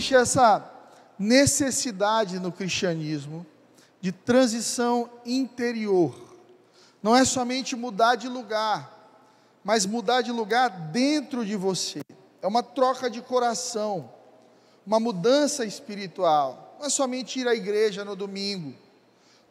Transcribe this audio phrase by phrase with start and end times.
[0.00, 0.64] existe essa
[1.18, 3.46] necessidade no cristianismo
[4.00, 6.14] de transição interior.
[7.02, 8.98] Não é somente mudar de lugar,
[9.62, 12.00] mas mudar de lugar dentro de você.
[12.40, 14.10] É uma troca de coração,
[14.86, 16.76] uma mudança espiritual.
[16.78, 18.74] Não é somente ir à igreja no domingo,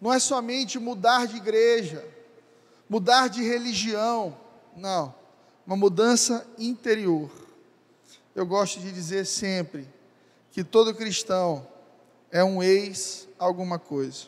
[0.02, 2.04] não é somente mudar de igreja,
[2.89, 4.36] mudar de religião,
[4.75, 5.13] não,
[5.68, 7.29] uma mudança interior.
[8.33, 9.99] Eu gosto de dizer sempre
[10.52, 11.68] que todo cristão
[12.32, 14.26] é um ex alguma coisa.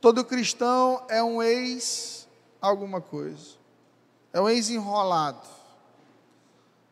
[0.00, 2.26] Todo cristão é um ex
[2.60, 3.58] alguma coisa.
[4.32, 5.46] É um ex enrolado.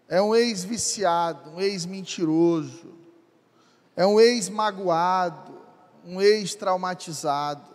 [0.08, 2.94] É um ex viciado, um ex mentiroso.
[3.96, 5.58] É um ex magoado,
[6.04, 7.66] um ex traumatizado.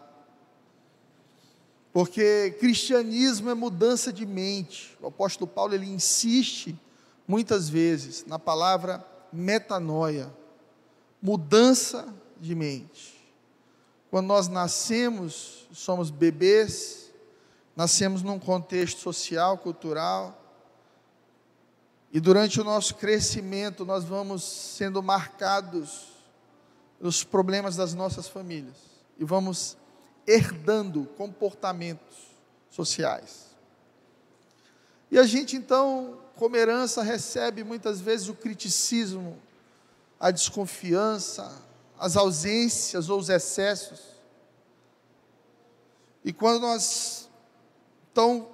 [1.92, 4.98] Porque cristianismo é mudança de mente.
[5.02, 6.80] O apóstolo Paulo ele insiste
[7.28, 10.32] muitas vezes na palavra metanoia,
[11.22, 13.14] mudança de mente.
[14.10, 17.12] Quando nós nascemos, somos bebês,
[17.76, 20.40] nascemos num contexto social, cultural,
[22.12, 26.14] e durante o nosso crescimento nós vamos sendo marcados
[27.00, 28.78] pelos problemas das nossas famílias
[29.18, 29.76] e vamos
[30.28, 32.16] herdando comportamentos
[32.70, 33.56] sociais.
[35.10, 39.40] E a gente então, como herança, recebe muitas vezes o criticismo,
[40.20, 41.52] a desconfiança,
[42.00, 44.02] as ausências ou os excessos.
[46.24, 47.30] E quando nós
[48.12, 48.48] então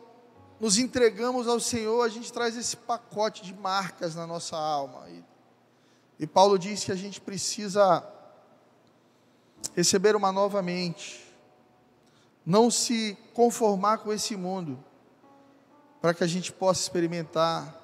[0.60, 5.10] nos entregamos ao Senhor, a gente traz esse pacote de marcas na nossa alma.
[5.10, 5.24] E,
[6.20, 8.06] e Paulo diz que a gente precisa
[9.76, 11.26] receber uma nova mente,
[12.46, 14.84] não se conformar com esse mundo,
[16.02, 17.76] para que a gente possa experimentar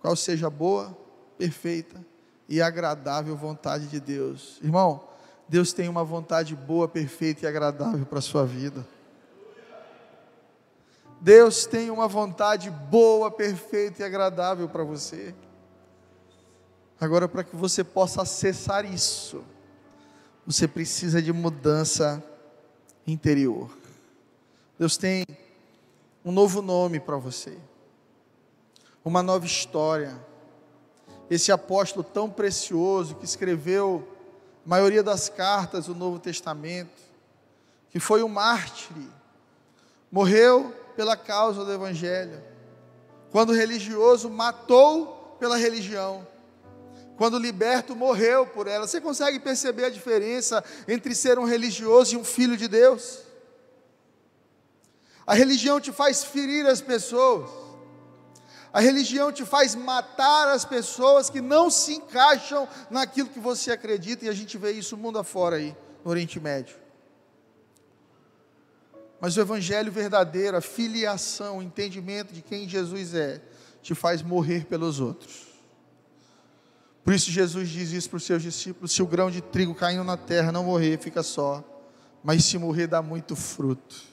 [0.00, 0.96] qual seja a boa,
[1.36, 2.04] perfeita
[2.48, 4.58] e agradável vontade de Deus.
[4.62, 5.04] Irmão,
[5.48, 8.86] Deus tem uma vontade boa, perfeita e agradável para a sua vida.
[11.20, 15.34] Deus tem uma vontade boa, perfeita e agradável para você.
[17.00, 19.44] Agora, para que você possa acessar isso,
[20.46, 22.22] você precisa de mudança
[23.06, 23.70] interior.
[24.78, 25.24] Deus tem
[26.28, 27.56] um novo nome para você,
[29.02, 30.14] uma nova história
[31.30, 34.06] esse apóstolo tão precioso que escreveu
[34.64, 37.00] a maioria das cartas do Novo Testamento,
[37.88, 38.94] que foi um mártir,
[40.12, 42.42] morreu pela causa do Evangelho,
[43.30, 46.26] quando religioso matou pela religião,
[47.16, 48.86] quando liberto morreu por ela.
[48.86, 53.27] Você consegue perceber a diferença entre ser um religioso e um filho de Deus?
[55.28, 57.50] A religião te faz ferir as pessoas.
[58.72, 64.24] A religião te faz matar as pessoas que não se encaixam naquilo que você acredita,
[64.24, 66.76] e a gente vê isso mundo afora aí, no Oriente Médio.
[69.20, 73.42] Mas o Evangelho verdadeiro, a filiação, o entendimento de quem Jesus é,
[73.82, 75.46] te faz morrer pelos outros.
[77.04, 80.04] Por isso Jesus diz isso para os seus discípulos: se o grão de trigo caindo
[80.04, 81.62] na terra não morrer, fica só,
[82.24, 84.07] mas se morrer, dá muito fruto.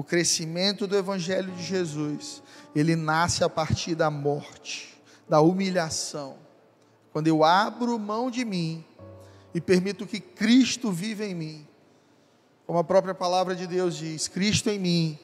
[0.00, 2.42] O crescimento do Evangelho de Jesus
[2.74, 6.38] ele nasce a partir da morte, da humilhação.
[7.12, 8.82] Quando eu abro mão de mim
[9.52, 11.68] e permito que Cristo viva em mim,
[12.66, 15.18] como a própria palavra de Deus diz: Cristo em mim,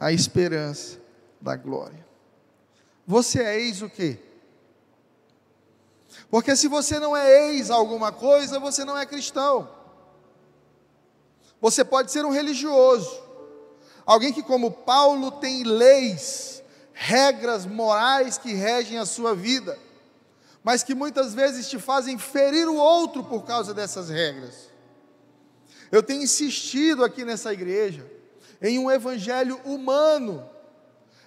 [0.00, 0.98] a esperança
[1.38, 2.06] da glória.
[3.06, 4.18] Você é ex o quê?
[6.30, 9.68] Porque se você não é ex alguma coisa, você não é cristão.
[11.60, 13.23] Você pode ser um religioso,
[14.06, 16.54] alguém que, como Paulo, tem leis
[16.94, 19.76] regras morais que regem a sua vida,
[20.62, 24.70] mas que muitas vezes te fazem ferir o outro por causa dessas regras.
[25.90, 28.10] Eu tenho insistido aqui nessa igreja
[28.62, 30.48] em um evangelho humano.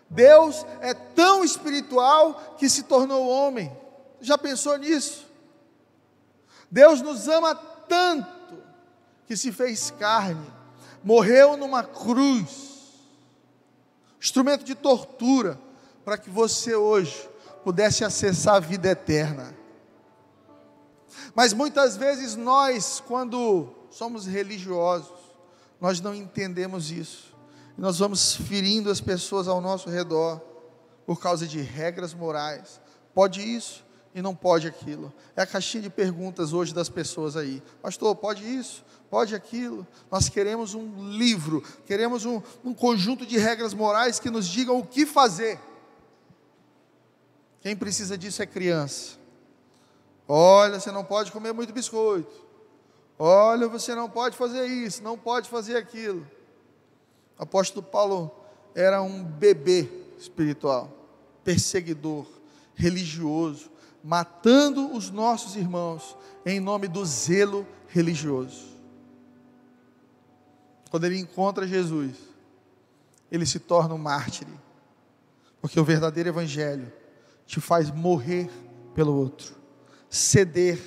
[0.10, 3.72] Deus é tão espiritual que se tornou homem.
[4.22, 5.28] Já pensou nisso?
[6.72, 8.58] Deus nos ama tanto
[9.26, 10.52] que se fez carne,
[11.04, 12.67] morreu numa cruz
[14.20, 15.60] instrumento de tortura,
[16.04, 17.30] para que você hoje
[17.64, 19.56] pudesse acessar a vida eterna.
[21.36, 25.18] Mas muitas vezes nós, quando somos religiosos,
[25.80, 27.36] nós não entendemos isso.
[27.78, 30.42] E nós vamos ferindo as pessoas ao nosso redor
[31.06, 32.82] por causa de regras morais.
[33.14, 35.14] Pode isso e não pode aquilo.
[35.36, 37.62] É a caixinha de perguntas hoje das pessoas aí.
[37.82, 38.84] Pastor, pode isso?
[39.10, 39.86] Pode aquilo.
[40.12, 44.86] Nós queremos um livro, queremos um, um conjunto de regras morais que nos digam o
[44.86, 45.60] que fazer.
[47.62, 49.18] Quem precisa disso é criança.
[50.28, 52.46] Olha, você não pode comer muito biscoito.
[53.18, 56.26] Olha, você não pode fazer isso, não pode fazer aquilo.
[57.40, 58.32] O apóstolo Paulo
[58.76, 59.90] era um bebê
[60.20, 60.92] espiritual,
[61.44, 62.28] perseguidor,
[62.76, 63.72] religioso,
[64.04, 66.16] matando os nossos irmãos
[66.46, 68.77] em nome do zelo religioso.
[70.90, 72.16] Quando ele encontra Jesus,
[73.32, 74.48] ele se torna um mártir,
[75.62, 76.92] porque o verdadeiro evangelho
[77.46, 78.50] te faz morrer
[78.94, 79.56] pelo outro,
[80.10, 80.80] ceder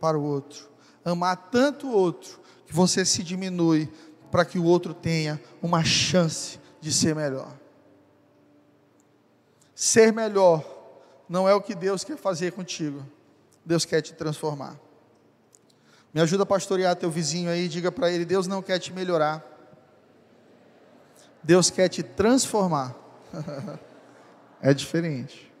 [0.00, 0.68] para o outro,
[1.04, 3.88] amar tanto o outro que você se diminui
[4.30, 7.56] para que o outro tenha uma chance de ser melhor.
[9.74, 10.64] Ser melhor
[11.28, 13.04] não é o que Deus quer fazer contigo.
[13.64, 14.78] Deus quer te transformar.
[16.14, 19.44] Me ajuda a pastorear teu vizinho aí, diga para ele: Deus não quer te melhorar.
[21.42, 22.94] Deus quer te transformar.
[24.62, 25.52] é diferente.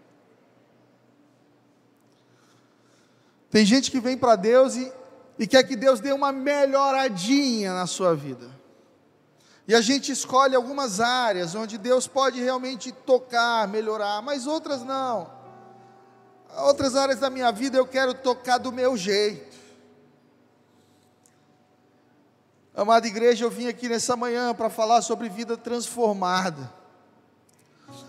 [3.50, 4.92] Tem gente que vem para Deus e,
[5.40, 8.48] e quer que Deus dê uma melhoradinha na sua vida.
[9.66, 15.30] E a gente escolhe algumas áreas onde Deus pode realmente tocar, melhorar, mas outras não.
[16.58, 19.63] Outras áreas da minha vida eu quero tocar do meu jeito.
[22.76, 26.72] Amada igreja, eu vim aqui nessa manhã para falar sobre vida transformada,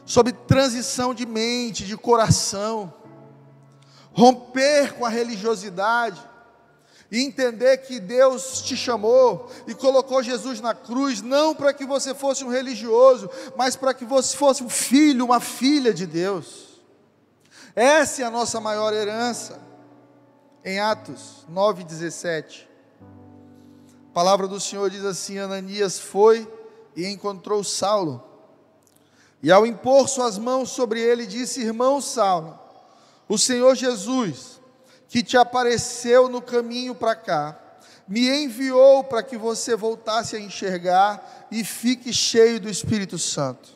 [0.07, 2.91] sobre transição de mente, de coração,
[4.11, 6.19] romper com a religiosidade
[7.11, 12.15] e entender que Deus te chamou e colocou Jesus na cruz, não para que você
[12.15, 16.81] fosse um religioso, mas para que você fosse um filho, uma filha de Deus.
[17.75, 19.61] Essa é a nossa maior herança.
[20.63, 22.74] Em Atos 9,17.
[24.15, 26.49] Palavra do Senhor diz assim: Ananias foi
[26.95, 28.23] e encontrou Saulo.
[29.43, 32.57] E ao impor suas mãos sobre ele, disse: Irmão Saulo,
[33.27, 34.61] o Senhor Jesus,
[35.09, 37.59] que te apareceu no caminho para cá,
[38.07, 43.67] me enviou para que você voltasse a enxergar e fique cheio do Espírito Santo.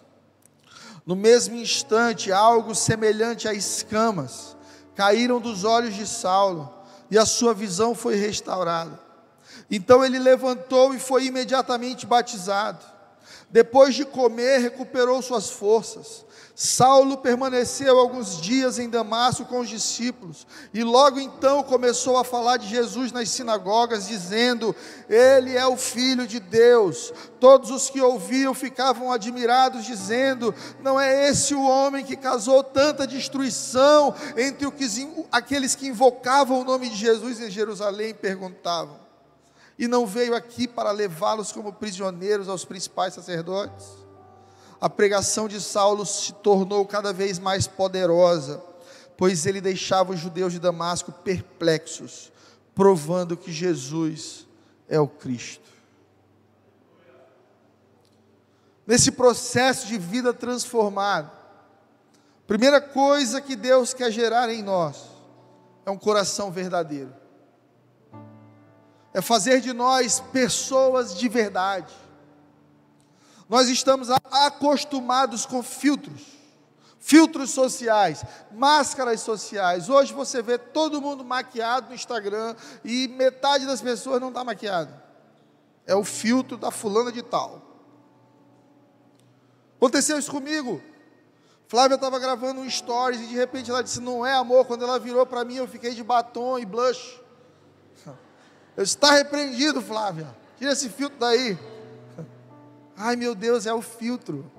[1.06, 4.56] No mesmo instante, algo semelhante a escamas
[4.96, 6.74] caíram dos olhos de Saulo
[7.12, 9.09] e a sua visão foi restaurada.
[9.70, 12.84] Então ele levantou e foi imediatamente batizado.
[13.52, 16.26] Depois de comer, recuperou suas forças.
[16.62, 22.58] Saulo permaneceu alguns dias em Damasco com os discípulos e logo então começou a falar
[22.58, 24.76] de Jesus nas sinagogas, dizendo:
[25.08, 27.14] Ele é o Filho de Deus.
[27.40, 33.08] Todos os que ouviam ficavam admirados, dizendo: Não é esse o homem que causou tanta
[33.08, 34.68] destruição entre
[35.32, 38.14] aqueles que invocavam o nome de Jesus em Jerusalém?
[38.14, 39.09] Perguntavam
[39.80, 43.88] e não veio aqui para levá-los como prisioneiros aos principais sacerdotes.
[44.82, 48.62] A pregação de Saulo se tornou cada vez mais poderosa,
[49.16, 52.30] pois ele deixava os judeus de Damasco perplexos,
[52.76, 54.46] provando que Jesus
[54.90, 55.70] é o Cristo.
[58.86, 61.32] Nesse processo de vida transformada,
[62.46, 64.98] primeira coisa que Deus quer gerar em nós
[65.86, 67.14] é um coração verdadeiro
[69.14, 71.94] é fazer de nós pessoas de verdade.
[73.48, 76.22] Nós estamos acostumados com filtros,
[77.00, 79.90] filtros sociais, máscaras sociais.
[79.90, 84.94] Hoje você vê todo mundo maquiado no Instagram e metade das pessoas não está maquiado.
[85.88, 87.64] É o filtro da fulana de tal.
[89.78, 90.80] Aconteceu isso comigo.
[91.68, 94.66] Flávia estava gravando um stories e de repente ela disse: Não é amor.
[94.66, 97.20] Quando ela virou para mim, eu fiquei de batom e blush.
[98.80, 100.34] Eu está repreendido, Flávia.
[100.58, 101.60] Tira esse filtro daí.
[102.96, 104.50] Ai, meu Deus, é o filtro.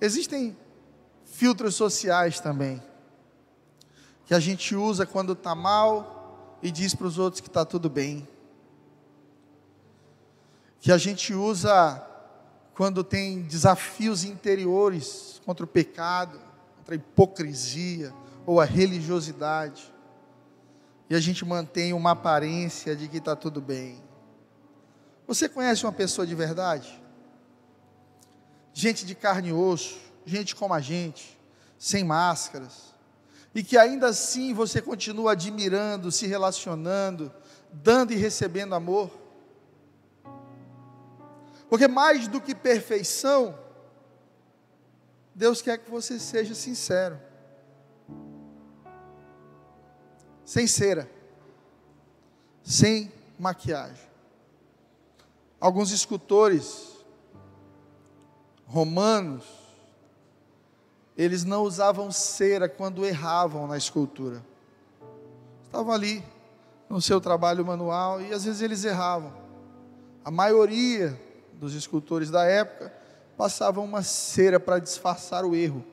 [0.00, 0.56] Existem
[1.26, 2.82] filtros sociais também,
[4.24, 7.90] que a gente usa quando está mal e diz para os outros que está tudo
[7.90, 8.26] bem.
[10.80, 12.02] Que a gente usa
[12.74, 16.40] quando tem desafios interiores contra o pecado,
[16.78, 18.10] contra a hipocrisia
[18.46, 19.92] ou a religiosidade
[21.14, 24.02] e a gente mantém uma aparência de que está tudo bem.
[25.28, 27.00] Você conhece uma pessoa de verdade?
[28.72, 31.38] Gente de carne e osso, gente como a gente,
[31.78, 32.92] sem máscaras,
[33.54, 37.32] e que ainda assim você continua admirando, se relacionando,
[37.72, 39.08] dando e recebendo amor.
[41.70, 43.56] Porque mais do que perfeição,
[45.32, 47.20] Deus quer que você seja sincero.
[50.44, 51.10] Sem cera,
[52.62, 54.08] sem maquiagem.
[55.60, 56.92] Alguns escultores
[58.66, 59.44] romanos
[61.16, 64.44] eles não usavam cera quando erravam na escultura.
[65.64, 66.24] Estavam ali
[66.88, 69.32] no seu trabalho manual e às vezes eles erravam.
[70.24, 71.18] A maioria
[71.54, 72.92] dos escultores da época
[73.36, 75.84] passavam uma cera para disfarçar o erro.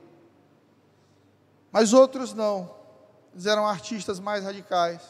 [1.72, 2.81] Mas outros não.
[3.34, 5.02] Eles eram artistas mais radicais.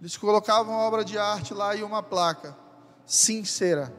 [0.00, 2.56] Eles colocavam obra de arte lá e uma placa:
[3.04, 3.92] sincera,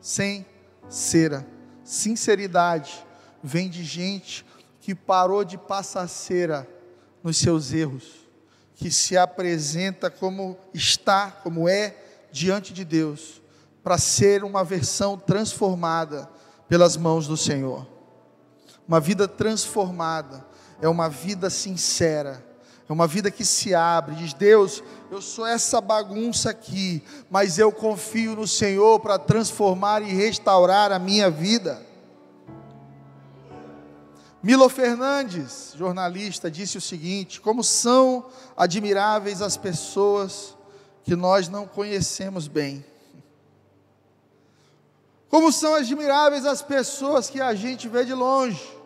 [0.00, 0.46] sem
[0.88, 1.46] cera.
[1.84, 3.04] Sinceridade
[3.42, 4.44] vem de gente
[4.80, 6.68] que parou de passar cera
[7.22, 8.28] nos seus erros,
[8.74, 11.96] que se apresenta como está, como é
[12.30, 13.40] diante de Deus,
[13.82, 16.28] para ser uma versão transformada
[16.68, 17.86] pelas mãos do Senhor.
[18.86, 20.46] Uma vida transformada
[20.80, 22.44] é uma vida sincera,
[22.88, 27.70] é uma vida que se abre, diz: Deus, eu sou essa bagunça aqui, mas eu
[27.70, 31.86] confio no Senhor para transformar e restaurar a minha vida.
[34.42, 38.26] Milo Fernandes, jornalista, disse o seguinte: Como são
[38.56, 40.56] admiráveis as pessoas
[41.04, 42.84] que nós não conhecemos bem.
[45.28, 48.77] Como são admiráveis as pessoas que a gente vê de longe.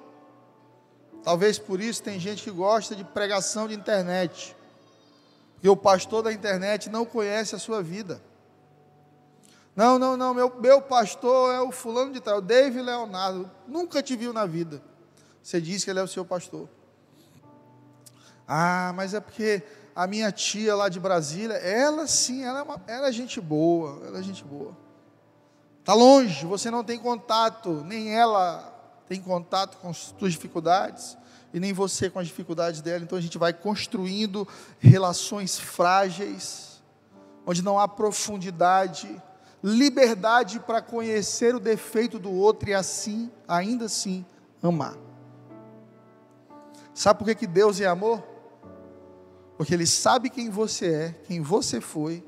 [1.23, 4.57] Talvez por isso tem gente que gosta de pregação de internet.
[5.55, 8.21] Porque o pastor da internet não conhece a sua vida.
[9.75, 13.51] Não, não, não, meu, meu pastor é o fulano de tal, o David Leonardo.
[13.67, 14.83] Nunca te viu na vida.
[15.43, 16.69] Você diz que ele é o seu pastor.
[18.47, 19.63] Ah, mas é porque
[19.95, 24.07] a minha tia lá de Brasília, ela sim, ela é, uma, ela é gente boa,
[24.07, 24.77] ela é gente boa.
[25.81, 28.72] Está longe, você não tem contato, nem ela
[29.13, 31.19] tem contato com as suas dificuldades
[31.53, 33.05] e nem você com as dificuldades dela.
[33.05, 36.83] Então a gente vai construindo relações frágeis,
[37.45, 39.21] onde não há profundidade,
[39.63, 44.25] liberdade para conhecer o defeito do outro e assim, ainda assim,
[44.63, 44.97] amar.
[46.95, 48.23] Sabe por que, que Deus é amor?
[49.59, 52.25] Porque Ele sabe quem você é, quem você foi,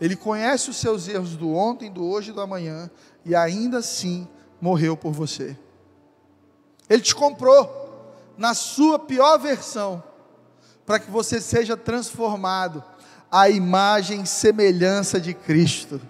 [0.00, 2.90] Ele conhece os seus erros do ontem, do hoje e do amanhã,
[3.26, 4.26] e ainda assim
[4.58, 5.54] morreu por você.
[6.88, 7.78] Ele te comprou
[8.36, 10.02] na sua pior versão,
[10.86, 12.82] para que você seja transformado
[13.30, 16.00] à imagem e semelhança de Cristo.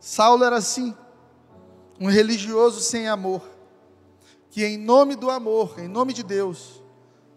[0.00, 0.94] Saulo era assim,
[2.00, 3.42] um religioso sem amor,
[4.50, 6.82] que em nome do amor, em nome de Deus,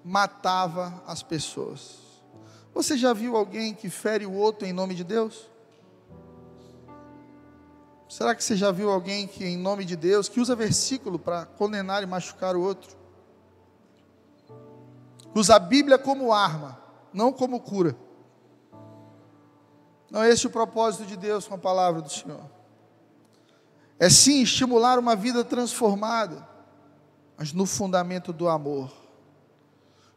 [0.04, 1.98] matava as pessoas.
[2.74, 5.50] Você já viu alguém que fere o outro em nome de Deus?
[8.18, 11.46] Será que você já viu alguém que, em nome de Deus, que usa versículo para
[11.46, 12.98] condenar e machucar o outro?
[15.36, 16.82] Usa a Bíblia como arma,
[17.14, 17.96] não como cura.
[20.10, 22.42] Não é esse o propósito de Deus com a palavra do Senhor.
[24.00, 26.44] É sim estimular uma vida transformada,
[27.38, 28.92] mas no fundamento do amor.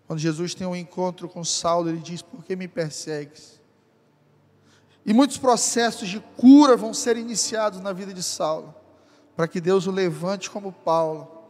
[0.07, 3.60] Quando Jesus tem um encontro com Saulo, ele diz: Por que me persegues?
[5.05, 8.75] E muitos processos de cura vão ser iniciados na vida de Saulo,
[9.35, 11.41] para que Deus o levante como Paulo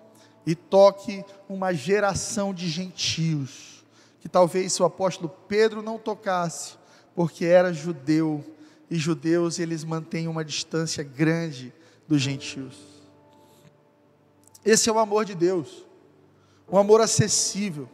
[0.46, 3.84] e toque uma geração de gentios,
[4.20, 6.74] que talvez o apóstolo Pedro não tocasse,
[7.14, 8.44] porque era judeu,
[8.90, 11.72] e judeus eles mantêm uma distância grande
[12.08, 12.76] dos gentios.
[14.64, 15.84] Esse é o amor de Deus,
[16.70, 17.88] um amor acessível,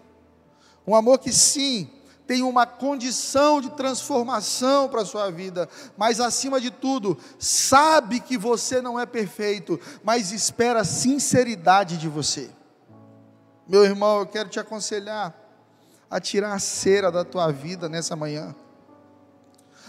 [0.87, 1.91] um amor que sim,
[2.27, 8.37] tem uma condição de transformação para a sua vida, mas acima de tudo, sabe que
[8.37, 12.51] você não é perfeito, mas espera sinceridade de você.
[13.69, 15.35] Meu irmão, eu quero te aconselhar
[16.11, 18.55] a tirar a cera da tua vida nessa manhã,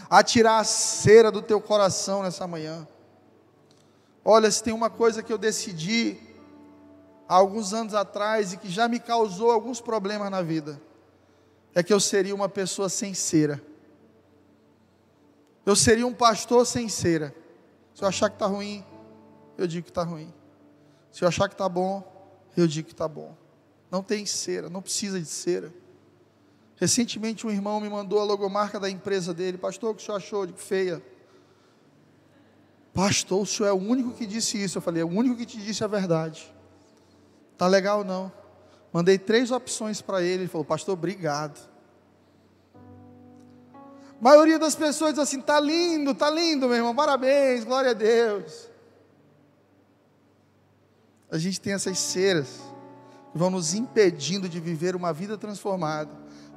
[0.09, 2.87] a tirar a cera do teu coração nessa manhã.
[4.23, 6.17] Olha, se tem uma coisa que eu decidi
[7.27, 10.81] há alguns anos atrás e que já me causou alguns problemas na vida,
[11.77, 13.61] é que eu seria uma pessoa sem cera.
[15.63, 17.35] Eu seria um pastor sem cera.
[17.93, 18.83] Se eu achar que está ruim,
[19.55, 20.33] eu digo que está ruim.
[21.11, 22.01] Se eu achar que está bom,
[22.57, 23.37] eu digo que está bom.
[23.91, 25.71] Não tem cera, não precisa de cera.
[26.77, 29.59] Recentemente um irmão me mandou a logomarca da empresa dele.
[29.59, 30.47] Pastor, o que o senhor achou?
[30.47, 30.99] de feia.
[32.91, 34.79] Pastor, o senhor é o único que disse isso.
[34.79, 36.51] Eu falei, é o único que te disse a verdade.
[37.55, 38.31] Tá legal não?
[38.97, 40.41] Mandei três opções para ele.
[40.41, 41.69] Ele falou, pastor, obrigado.
[42.83, 47.93] A maioria das pessoas diz assim: tá lindo, tá lindo, meu irmão, parabéns, glória a
[47.93, 48.67] Deus.
[51.29, 52.59] A gente tem essas ceras
[53.31, 56.09] que vão nos impedindo de viver uma vida transformada,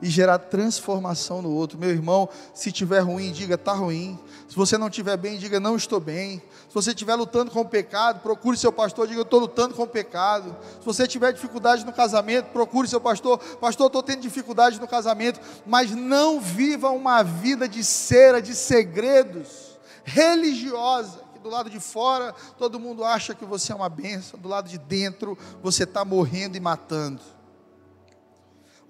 [0.03, 1.79] e gerar transformação no outro.
[1.79, 4.19] Meu irmão, se tiver ruim, diga está ruim.
[4.49, 6.43] Se você não estiver bem, diga não estou bem.
[6.69, 9.83] Se você estiver lutando com o pecado, procure seu pastor, diga eu estou lutando com
[9.83, 10.57] o pecado.
[10.81, 15.41] Se você tiver dificuldade no casamento, procure seu pastor, pastor, estou tendo dificuldade no casamento,
[15.67, 21.31] mas não viva uma vida de cera, de segredos, religiosa.
[21.43, 24.77] Do lado de fora todo mundo acha que você é uma benção, do lado de
[24.77, 27.21] dentro você está morrendo e matando.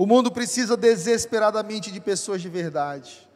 [0.01, 3.29] O mundo precisa desesperadamente de pessoas de verdade,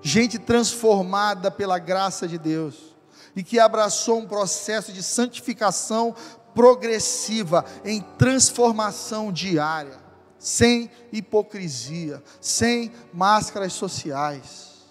[0.00, 2.94] gente transformada pela graça de Deus.
[3.34, 6.14] E que abraçou um processo de santificação
[6.54, 9.98] progressiva, em transformação diária,
[10.38, 14.86] sem hipocrisia, sem máscaras sociais.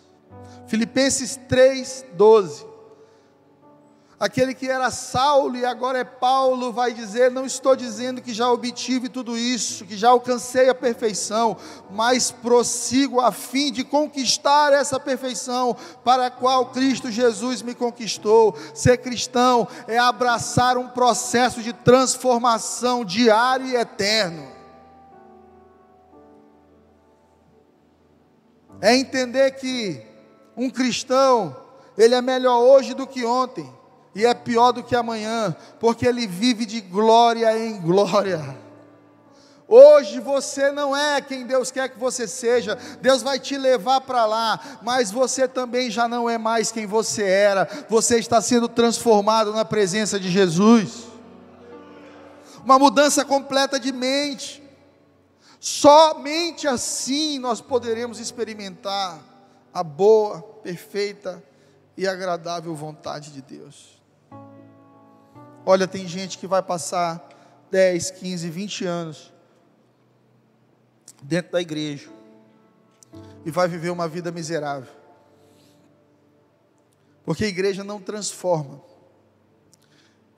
[0.67, 2.74] Filipenses 3:12
[4.17, 8.49] Aquele que era Saulo e agora é Paulo vai dizer: Não estou dizendo que já
[8.49, 11.57] obtive tudo isso, que já alcancei a perfeição,
[11.91, 18.57] mas prossigo a fim de conquistar essa perfeição para a qual Cristo Jesus me conquistou.
[18.73, 24.47] Ser cristão é abraçar um processo de transformação diário e eterno.
[28.79, 30.01] É entender que
[30.55, 31.53] um cristão,
[31.97, 33.69] ele é melhor hoje do que ontem
[34.15, 38.57] e é pior do que amanhã, porque ele vive de glória em glória.
[39.67, 44.25] Hoje você não é quem Deus quer que você seja, Deus vai te levar para
[44.25, 49.51] lá, mas você também já não é mais quem você era, você está sendo transformado
[49.51, 51.07] na presença de Jesus.
[52.63, 54.63] Uma mudança completa de mente,
[55.59, 59.19] somente assim nós poderemos experimentar
[59.73, 61.43] a boa, perfeita
[61.97, 63.94] e agradável vontade de Deus.
[65.65, 67.27] Olha, tem gente que vai passar
[67.71, 69.33] 10, 15, 20 anos
[71.23, 72.09] dentro da igreja
[73.43, 74.93] e vai viver uma vida miserável.
[77.23, 78.79] Porque a igreja não transforma.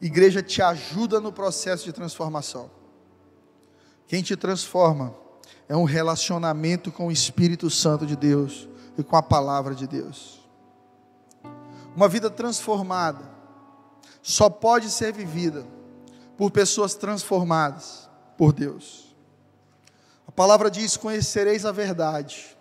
[0.02, 2.72] A igreja te ajuda no processo de transformação.
[4.08, 5.14] Quem te transforma
[5.68, 10.40] é um relacionamento com o Espírito Santo de Deus e com a palavra de Deus.
[11.94, 13.37] Uma vida transformada
[14.28, 15.66] só pode ser vivida
[16.36, 19.16] por pessoas transformadas por Deus.
[20.28, 22.58] A palavra diz: Conhecereis a verdade,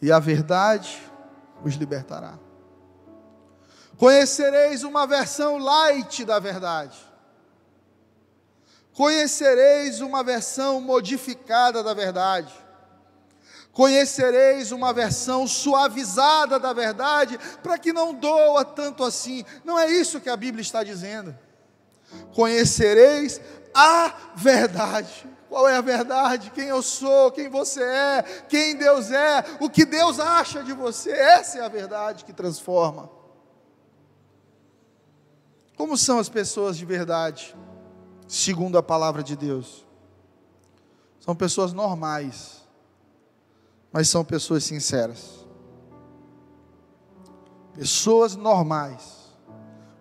[0.00, 0.98] e a verdade
[1.62, 2.38] os libertará.
[3.98, 6.96] Conhecereis uma versão light da verdade.
[8.94, 12.50] Conhecereis uma versão modificada da verdade
[13.78, 19.44] conhecereis uma versão suavizada da verdade, para que não doa tanto assim.
[19.64, 21.32] Não é isso que a Bíblia está dizendo.
[22.34, 23.40] Conhecereis
[23.72, 25.30] a verdade.
[25.48, 26.50] Qual é a verdade?
[26.50, 31.12] Quem eu sou, quem você é, quem Deus é, o que Deus acha de você.
[31.12, 33.08] Essa é a verdade que transforma.
[35.76, 37.56] Como são as pessoas de verdade,
[38.26, 39.86] segundo a palavra de Deus?
[41.20, 42.57] São pessoas normais
[43.92, 45.46] mas são pessoas sinceras.
[47.74, 49.18] Pessoas normais.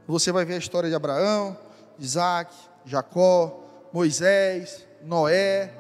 [0.08, 1.58] Você vai ver a história de Abraão,
[2.00, 2.54] Isaac,
[2.86, 3.60] Jacó,
[3.91, 5.73] Moisés, Noé,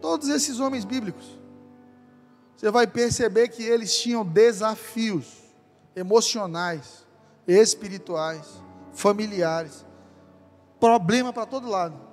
[0.00, 1.38] todos esses homens bíblicos.
[2.56, 5.38] Você vai perceber que eles tinham desafios
[5.96, 7.06] emocionais,
[7.46, 8.46] espirituais,
[8.92, 9.84] familiares,
[10.78, 12.09] problema para todo lado.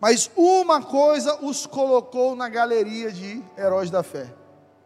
[0.00, 4.32] Mas uma coisa os colocou na galeria de heróis da fé.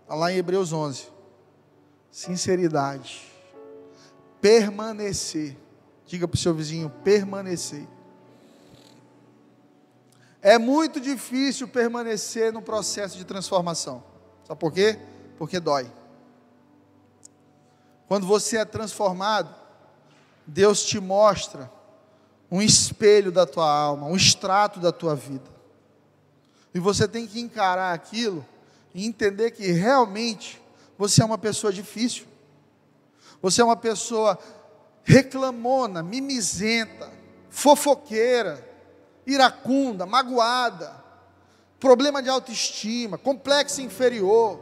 [0.03, 1.07] Está lá em Hebreus 11.
[2.11, 3.23] Sinceridade.
[4.41, 5.57] Permanecer.
[6.05, 7.87] Diga para o seu vizinho: permanecer.
[10.43, 14.03] É muito difícil permanecer no processo de transformação.
[14.47, 14.99] Sabe por quê?
[15.39, 15.91] Porque dói.
[18.07, 19.55] Quando você é transformado,
[20.47, 21.71] Deus te mostra
[22.55, 25.51] um espelho da tua alma, um extrato da tua vida.
[26.73, 28.47] E você tem que encarar aquilo
[28.95, 30.63] e entender que realmente
[30.97, 32.27] você é uma pessoa difícil.
[33.43, 34.39] Você é uma pessoa
[35.03, 37.11] reclamona, mimizenta,
[37.51, 38.65] fofoqueira,
[39.27, 40.95] iracunda, magoada,
[41.81, 44.61] problema de autoestima, complexo inferior,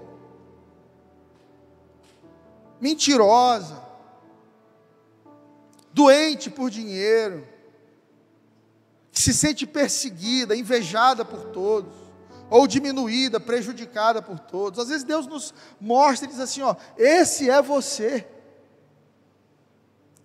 [2.81, 3.83] mentirosa,
[5.93, 7.52] doente por dinheiro,
[9.12, 11.92] se sente perseguida, invejada por todos,
[12.48, 14.79] ou diminuída, prejudicada por todos.
[14.79, 18.27] Às vezes Deus nos mostra e diz assim: ó, esse é você.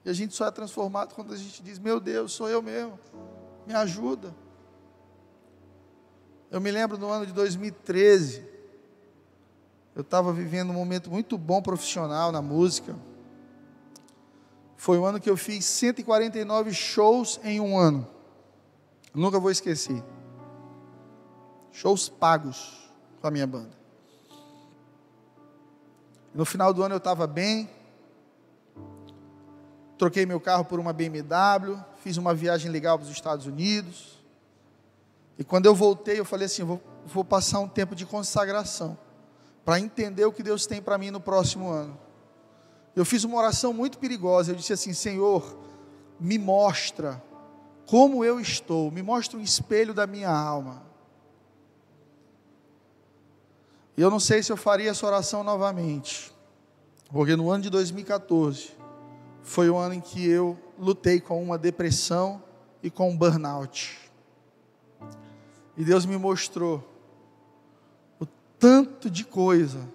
[0.05, 2.97] E a gente só é transformado quando a gente diz: meu Deus, sou eu mesmo,
[3.65, 4.33] me ajuda.
[6.49, 8.41] Eu me lembro no ano de 2013,
[9.93, 12.95] eu estava vivendo um momento muito bom profissional na música.
[14.77, 18.07] Foi o ano que eu fiz 149 shows em um ano.
[19.17, 20.03] Nunca vou esquecer.
[21.71, 22.87] Shows pagos
[23.19, 23.75] com a minha banda.
[26.35, 27.67] No final do ano eu estava bem.
[29.97, 31.83] Troquei meu carro por uma BMW.
[32.03, 34.23] Fiz uma viagem legal para os Estados Unidos.
[35.35, 38.95] E quando eu voltei, eu falei assim: vou, vou passar um tempo de consagração,
[39.65, 41.97] para entender o que Deus tem para mim no próximo ano.
[42.95, 44.51] Eu fiz uma oração muito perigosa.
[44.51, 45.57] Eu disse assim: Senhor,
[46.19, 47.19] me mostra
[47.87, 50.83] como eu estou, me mostra um espelho da minha alma.
[53.95, 56.31] E eu não sei se eu faria essa oração novamente,
[57.09, 58.73] porque no ano de 2014
[59.41, 62.43] foi o ano em que eu lutei com uma depressão
[62.83, 63.97] e com um burnout.
[65.77, 66.83] E Deus me mostrou
[68.19, 68.25] o
[68.59, 69.87] tanto de coisa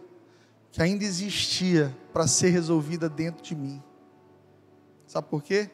[0.70, 3.82] que ainda existia para ser resolvida dentro de mim.
[5.06, 5.68] Sabe por quê?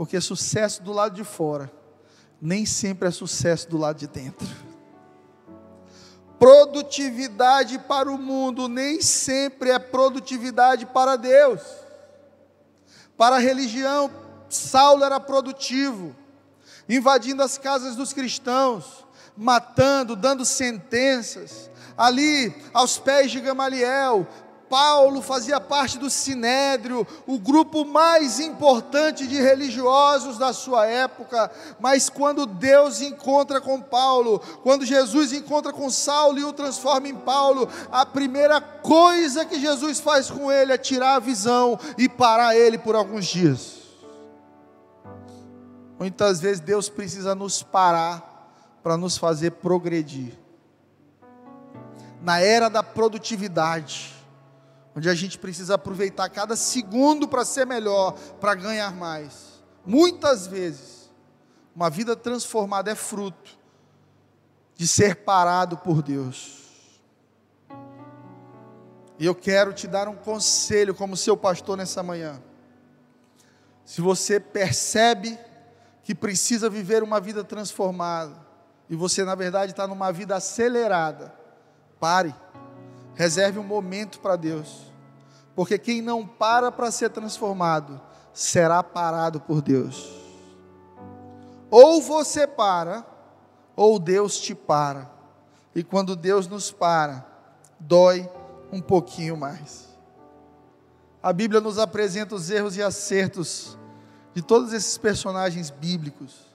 [0.00, 1.70] Porque sucesso do lado de fora
[2.40, 4.48] nem sempre é sucesso do lado de dentro.
[6.38, 11.60] Produtividade para o mundo nem sempre é produtividade para Deus.
[13.14, 14.10] Para a religião,
[14.48, 16.16] Saulo era produtivo,
[16.88, 19.04] invadindo as casas dos cristãos,
[19.36, 21.70] matando, dando sentenças.
[21.94, 24.26] Ali, aos pés de Gamaliel,
[24.70, 32.08] Paulo fazia parte do Sinédrio, o grupo mais importante de religiosos da sua época, mas
[32.08, 37.68] quando Deus encontra com Paulo, quando Jesus encontra com Saulo e o transforma em Paulo,
[37.90, 42.78] a primeira coisa que Jesus faz com ele é tirar a visão e parar ele
[42.78, 43.80] por alguns dias.
[45.98, 50.38] Muitas vezes Deus precisa nos parar para nos fazer progredir.
[52.22, 54.19] Na era da produtividade,
[54.94, 59.62] onde a gente precisa aproveitar cada segundo para ser melhor, para ganhar mais.
[59.84, 61.10] Muitas vezes,
[61.74, 63.58] uma vida transformada é fruto
[64.76, 66.58] de ser parado por Deus.
[69.18, 72.42] E eu quero te dar um conselho como seu pastor nessa manhã.
[73.84, 75.38] Se você percebe
[76.02, 78.34] que precisa viver uma vida transformada,
[78.88, 81.34] e você na verdade está numa vida acelerada,
[82.00, 82.34] pare,
[83.14, 84.92] reserve um momento para Deus,
[85.54, 88.00] porque quem não para para ser transformado
[88.32, 90.18] será parado por Deus.
[91.70, 93.06] Ou você para,
[93.76, 95.10] ou Deus te para,
[95.74, 97.24] e quando Deus nos para,
[97.78, 98.28] dói
[98.72, 99.88] um pouquinho mais.
[101.22, 103.78] A Bíblia nos apresenta os erros e acertos
[104.34, 106.50] de todos esses personagens bíblicos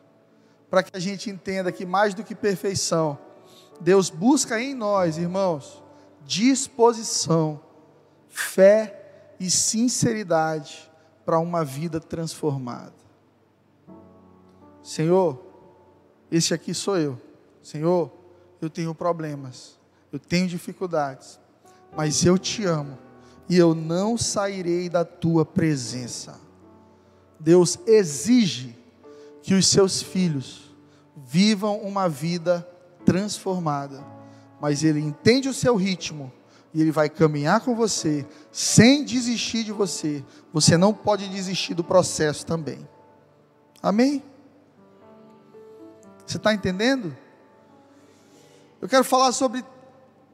[0.70, 3.18] para que a gente entenda que mais do que perfeição,
[3.80, 5.84] Deus busca em nós, irmãos,
[6.26, 7.62] disposição,
[8.30, 10.92] fé e sinceridade
[11.26, 12.94] para uma vida transformada.
[14.84, 15.42] Senhor,
[16.32, 17.20] esse aqui sou eu.
[17.62, 18.12] Senhor,
[18.62, 19.80] eu tenho problemas,
[20.12, 21.40] eu tenho dificuldades,
[21.96, 22.98] mas eu te amo
[23.50, 26.40] e eu não sairei da tua presença.
[27.40, 28.76] Deus exige
[29.42, 30.76] que os seus filhos
[31.16, 32.68] vivam uma vida
[33.06, 34.15] transformada.
[34.66, 36.34] Mas Ele entende o seu ritmo
[36.74, 40.26] e Ele vai caminhar com você sem desistir de você.
[40.52, 42.90] Você não pode desistir do processo também.
[43.80, 44.24] Amém?
[46.26, 47.16] Você está entendendo?
[48.82, 49.64] Eu quero falar sobre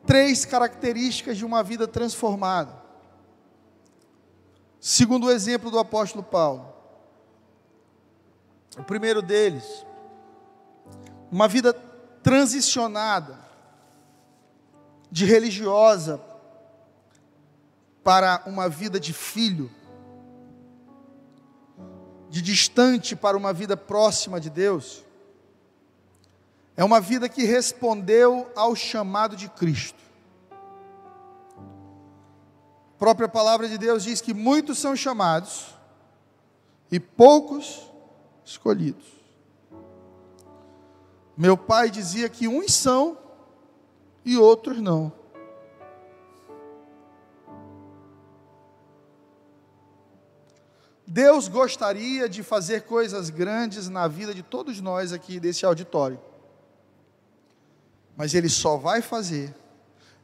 [0.07, 2.81] três características de uma vida transformada.
[4.79, 6.73] Segundo o exemplo do apóstolo Paulo.
[8.77, 9.85] O primeiro deles,
[11.29, 11.73] uma vida
[12.23, 13.40] transicionada
[15.11, 16.21] de religiosa
[18.03, 19.69] para uma vida de filho,
[22.29, 25.03] de distante para uma vida próxima de Deus,
[26.77, 29.99] é uma vida que respondeu ao chamado de Cristo.
[32.95, 35.75] A própria palavra de Deus diz que muitos são chamados
[36.89, 37.81] e poucos
[38.45, 39.05] escolhidos.
[41.35, 43.17] Meu pai dizia que uns são
[44.23, 45.11] e outros não.
[51.05, 56.17] Deus gostaria de fazer coisas grandes na vida de todos nós aqui desse auditório.
[58.15, 59.53] Mas Ele só vai fazer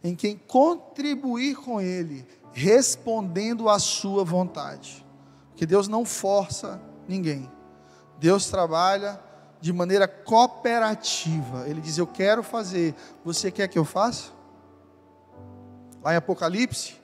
[0.01, 5.05] em quem contribuir com Ele, respondendo à Sua vontade.
[5.49, 7.51] Porque Deus não força ninguém.
[8.17, 9.19] Deus trabalha
[9.59, 11.67] de maneira cooperativa.
[11.67, 14.31] Ele diz: Eu quero fazer, você quer que eu faça?
[16.03, 16.95] Lá em Apocalipse,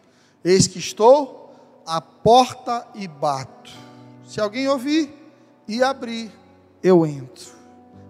[0.43, 1.53] eis que estou
[1.85, 3.71] à porta e bato.
[4.27, 5.13] Se alguém ouvir
[5.67, 6.31] e abrir,
[6.81, 7.51] eu entro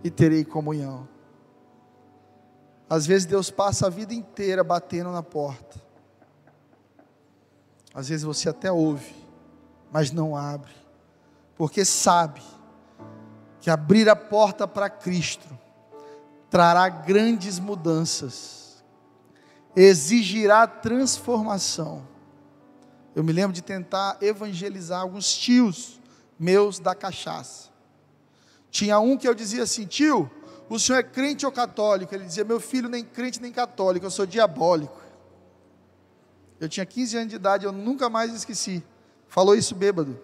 [0.03, 1.07] e terei comunhão.
[2.89, 5.81] Às vezes Deus passa a vida inteira batendo na porta.
[7.93, 9.15] Às vezes você até ouve,
[9.91, 10.71] mas não abre,
[11.55, 12.41] porque sabe
[13.63, 15.47] que abrir a porta para Cristo
[16.49, 18.83] trará grandes mudanças,
[19.73, 22.05] exigirá transformação.
[23.15, 25.97] Eu me lembro de tentar evangelizar alguns tios
[26.37, 27.69] meus da cachaça.
[28.69, 30.29] Tinha um que eu dizia assim: tio,
[30.67, 32.13] o senhor é crente ou católico?
[32.13, 35.01] Ele dizia: meu filho, nem crente nem católico, eu sou diabólico.
[36.59, 38.83] Eu tinha 15 anos de idade, eu nunca mais esqueci.
[39.29, 40.19] Falou isso bêbado.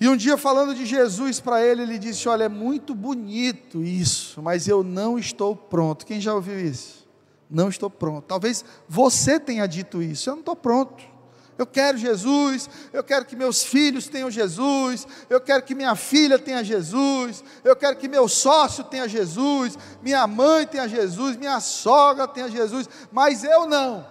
[0.00, 4.42] E um dia, falando de Jesus para ele, ele disse: Olha, é muito bonito isso,
[4.42, 6.04] mas eu não estou pronto.
[6.04, 7.06] Quem já ouviu isso?
[7.48, 8.24] Não estou pronto.
[8.24, 10.28] Talvez você tenha dito isso.
[10.28, 11.14] Eu não estou pronto.
[11.56, 16.36] Eu quero Jesus, eu quero que meus filhos tenham Jesus, eu quero que minha filha
[16.36, 22.26] tenha Jesus, eu quero que meu sócio tenha Jesus, minha mãe tenha Jesus, minha sogra
[22.26, 24.04] tenha Jesus, mas eu não,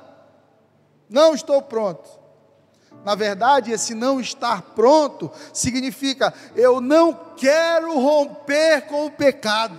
[1.09, 2.22] não estou pronto.
[3.03, 9.75] Na verdade, esse não estar pronto significa eu não quero romper com o pecado.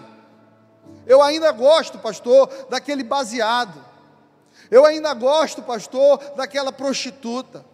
[1.07, 3.83] Eu ainda gosto, pastor, daquele baseado.
[4.71, 7.65] Eu ainda gosto, pastor, daquela prostituta.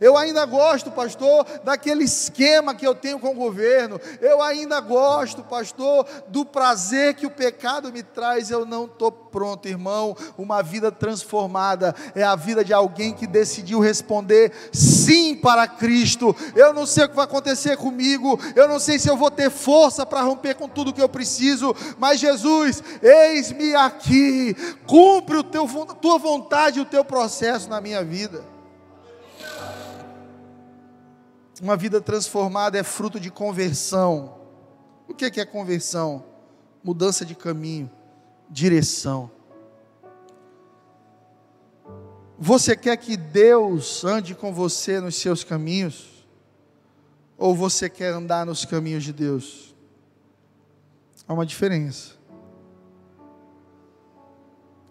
[0.00, 4.00] Eu ainda gosto, pastor, daquele esquema que eu tenho com o governo.
[4.20, 8.50] Eu ainda gosto, pastor, do prazer que o pecado me traz.
[8.50, 10.16] Eu não estou pronto, irmão.
[10.36, 16.34] Uma vida transformada é a vida de alguém que decidiu responder sim para Cristo.
[16.54, 18.38] Eu não sei o que vai acontecer comigo.
[18.54, 21.74] Eu não sei se eu vou ter força para romper com tudo que eu preciso.
[21.98, 24.56] Mas Jesus, eis-me aqui.
[24.86, 25.66] Cumpre o teu,
[26.00, 28.57] tua vontade e o teu processo na minha vida.
[31.60, 34.38] Uma vida transformada é fruto de conversão.
[35.08, 36.24] O que é conversão?
[36.84, 37.90] Mudança de caminho,
[38.48, 39.30] direção.
[42.38, 46.24] Você quer que Deus ande com você nos seus caminhos?
[47.36, 49.74] Ou você quer andar nos caminhos de Deus?
[51.26, 52.12] Há uma diferença.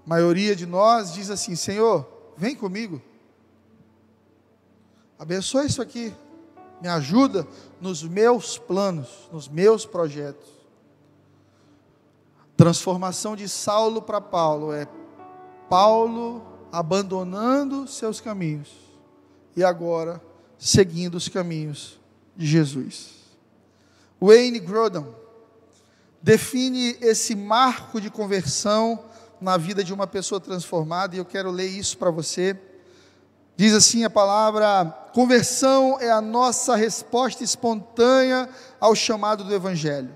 [0.06, 3.02] A maioria de nós diz assim: Senhor, vem comigo,
[5.18, 6.14] abençoa isso aqui
[6.82, 7.48] me ajuda
[7.82, 10.48] nos meus planos, nos meus projetos.
[12.56, 14.88] Transformação de Saulo para Paulo é
[15.70, 18.70] Paulo abandonando seus caminhos
[19.56, 20.22] e agora
[20.58, 22.00] seguindo os caminhos
[22.36, 23.16] de Jesus.
[24.20, 25.14] Wayne Grodon
[26.22, 29.04] define esse marco de conversão
[29.40, 32.60] na vida de uma pessoa transformada e eu quero ler isso para você
[33.58, 38.48] Diz assim a palavra: conversão é a nossa resposta espontânea
[38.80, 40.16] ao chamado do Evangelho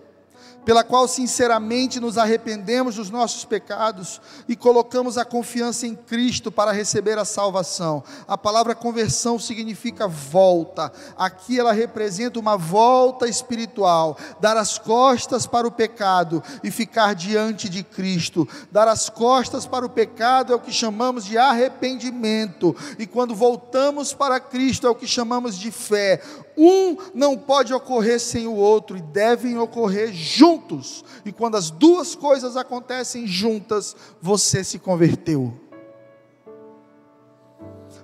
[0.65, 6.71] pela qual sinceramente nos arrependemos dos nossos pecados e colocamos a confiança em Cristo para
[6.71, 8.03] receber a salvação.
[8.27, 10.91] A palavra conversão significa volta.
[11.17, 17.67] Aqui ela representa uma volta espiritual, dar as costas para o pecado e ficar diante
[17.67, 18.47] de Cristo.
[18.71, 24.13] Dar as costas para o pecado é o que chamamos de arrependimento, e quando voltamos
[24.13, 26.21] para Cristo é o que chamamos de fé.
[26.63, 31.03] Um não pode ocorrer sem o outro e devem ocorrer juntos.
[31.25, 35.59] E quando as duas coisas acontecem juntas, você se converteu.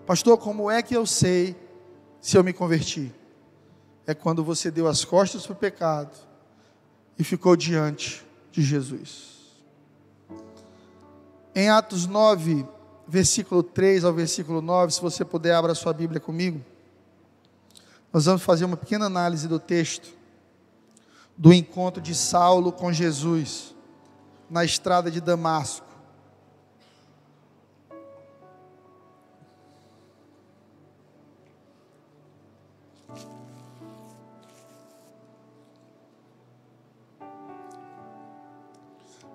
[0.08, 1.56] Pastor, como é que eu sei
[2.20, 3.14] se eu me converti?
[4.08, 6.18] É quando você deu as costas para o pecado
[7.20, 9.38] e ficou diante de Jesus.
[11.54, 12.66] Em Atos 9,
[13.08, 16.60] versículo 3 ao versículo 9, se você puder, abra sua Bíblia comigo.
[18.18, 20.12] Nós vamos fazer uma pequena análise do texto
[21.38, 23.76] do encontro de Saulo com Jesus
[24.50, 25.86] na estrada de Damasco.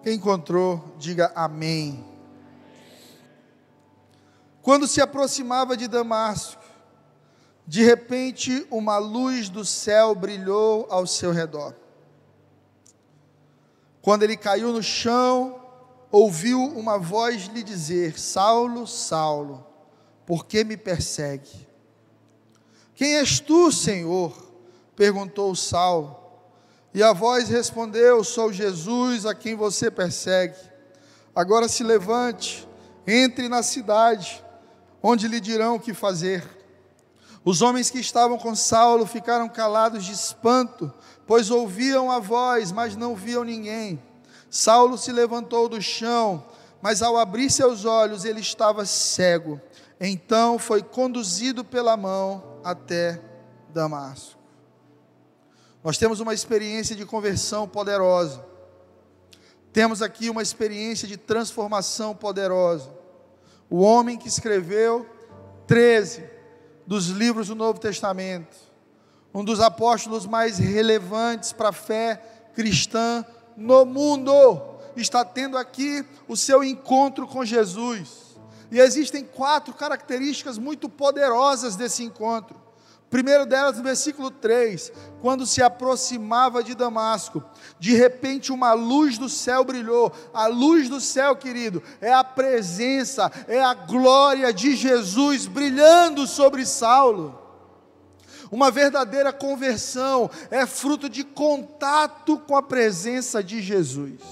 [0.03, 2.05] Quem encontrou, diga amém.
[4.61, 6.62] Quando se aproximava de Damasco,
[7.67, 11.75] de repente, uma luz do céu brilhou ao seu redor.
[14.01, 15.61] Quando ele caiu no chão,
[16.11, 19.65] ouviu uma voz lhe dizer: Saulo, Saulo,
[20.27, 21.69] por que me persegue?
[22.95, 24.51] Quem és tu, Senhor?
[24.97, 26.17] perguntou Saulo.
[26.93, 30.59] E a voz respondeu: Sou Jesus a quem você persegue.
[31.35, 32.69] Agora se levante,
[33.07, 34.45] entre na cidade,
[35.03, 36.62] onde lhe dirão o que fazer.
[37.45, 40.93] Os homens que estavam com Saulo ficaram calados de espanto,
[41.27, 44.01] pois ouviam a voz, mas não viam ninguém.
[44.49, 46.45] Saulo se levantou do chão,
[46.81, 49.61] mas ao abrir seus olhos ele estava cego.
[50.01, 53.21] Então foi conduzido pela mão até
[53.71, 54.39] Damasco.
[55.83, 58.45] Nós temos uma experiência de conversão poderosa.
[59.73, 62.91] Temos aqui uma experiência de transformação poderosa.
[63.69, 65.07] O homem que escreveu
[65.67, 66.32] 13
[66.87, 68.57] dos livros do Novo Testamento,
[69.35, 72.23] um dos apóstolos mais relevantes para a fé
[72.55, 73.25] cristã
[73.57, 74.61] no mundo,
[74.97, 78.37] está tendo aqui o seu encontro com Jesus.
[78.71, 82.62] E existem quatro características muito poderosas desse encontro.
[83.13, 87.45] Primeiro delas, no versículo 3, quando se aproximava de Damasco,
[87.79, 90.11] de repente uma luz do céu brilhou.
[90.33, 96.65] A luz do céu, querido, é a presença, é a glória de Jesus brilhando sobre
[96.65, 97.39] Saulo.
[98.51, 104.23] Uma verdadeira conversão é fruto de contato com a presença de Jesus.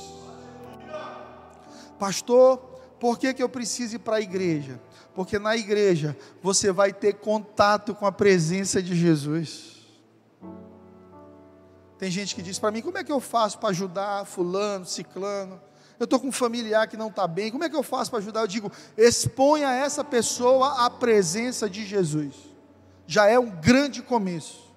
[1.99, 2.57] Pastor,
[2.99, 4.81] por que, que eu preciso ir para a igreja?
[5.15, 9.79] Porque na igreja você vai ter contato com a presença de Jesus.
[11.99, 15.61] Tem gente que diz para mim: como é que eu faço para ajudar Fulano, Ciclano?
[15.99, 18.21] Eu estou com um familiar que não está bem, como é que eu faço para
[18.21, 18.41] ajudar?
[18.41, 22.35] Eu digo: exponha essa pessoa à presença de Jesus,
[23.07, 24.71] já é um grande começo.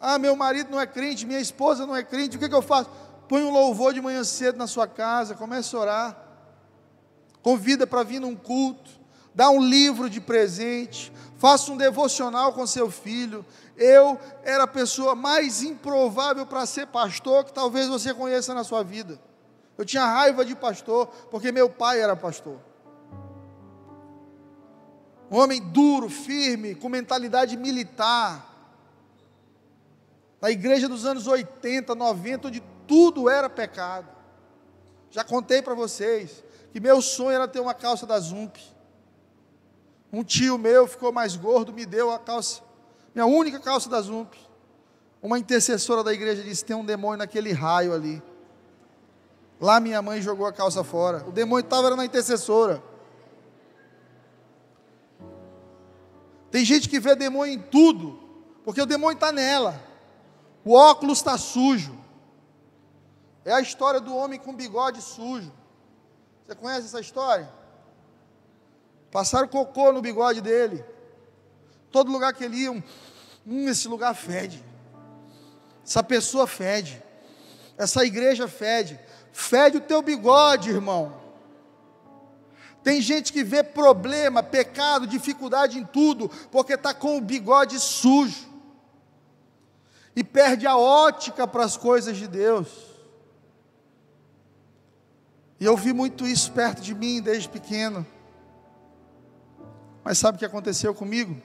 [0.00, 2.62] Ah, meu marido não é crente, minha esposa não é crente, o que, que eu
[2.62, 2.90] faço?
[3.28, 6.25] Põe um louvor de manhã cedo na sua casa, comece a orar
[7.46, 8.90] convida para vir num culto,
[9.32, 13.46] dá um livro de presente, faça um devocional com seu filho.
[13.76, 18.82] Eu era a pessoa mais improvável para ser pastor que talvez você conheça na sua
[18.82, 19.20] vida.
[19.78, 22.58] Eu tinha raiva de pastor, porque meu pai era pastor.
[25.30, 28.44] Um homem duro, firme, com mentalidade militar.
[30.40, 34.08] Na igreja dos anos 80, 90, onde tudo era pecado.
[35.12, 36.44] Já contei para vocês
[36.76, 38.58] que meu sonho era ter uma calça da Zump.
[40.12, 42.60] Um tio meu ficou mais gordo, me deu a calça,
[43.14, 44.34] minha única calça da Zump.
[45.22, 48.22] Uma intercessora da igreja disse: tem um demônio naquele raio ali.
[49.58, 51.26] Lá minha mãe jogou a calça fora.
[51.26, 52.82] O demônio estava na intercessora.
[56.50, 58.20] Tem gente que vê demônio em tudo,
[58.66, 59.82] porque o demônio está nela.
[60.62, 61.98] O óculos está sujo.
[63.46, 65.50] É a história do homem com bigode sujo.
[66.46, 67.48] Você conhece essa história?
[69.10, 70.84] Passaram cocô no bigode dele.
[71.90, 74.64] Todo lugar que ele ia, hum, esse lugar fede.
[75.84, 77.02] Essa pessoa fede.
[77.76, 78.98] Essa igreja fede.
[79.32, 81.20] Fede o teu bigode, irmão.
[82.84, 88.46] Tem gente que vê problema, pecado, dificuldade em tudo, porque está com o bigode sujo.
[90.14, 92.95] E perde a ótica para as coisas de Deus.
[95.58, 98.06] E eu vi muito isso perto de mim desde pequeno.
[100.04, 101.40] Mas sabe o que aconteceu comigo?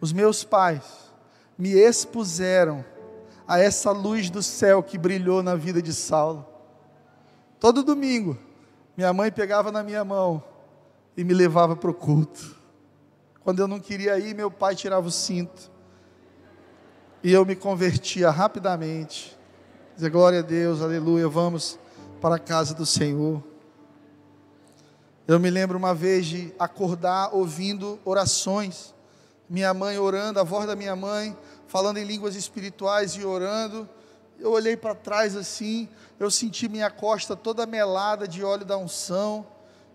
[0.00, 0.82] Os meus pais
[1.56, 2.84] me expuseram
[3.46, 6.46] a essa luz do céu que brilhou na vida de Saulo.
[7.58, 8.38] Todo domingo,
[8.96, 10.42] minha mãe pegava na minha mão
[11.16, 12.56] e me levava para o culto.
[13.42, 15.70] Quando eu não queria ir, meu pai tirava o cinto.
[17.22, 19.38] E eu me convertia rapidamente.
[19.94, 21.78] Dizer glória a Deus, aleluia, vamos
[22.20, 23.42] para a casa do Senhor.
[25.26, 28.94] Eu me lembro uma vez de acordar ouvindo orações,
[29.48, 33.88] minha mãe orando, a voz da minha mãe, falando em línguas espirituais e orando.
[34.38, 39.46] Eu olhei para trás assim, eu senti minha costa toda melada de óleo da unção.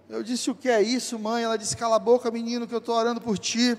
[0.09, 1.43] Eu disse: O que é isso, mãe?
[1.43, 3.77] Ela disse: Cala a boca, menino, que eu estou orando por ti.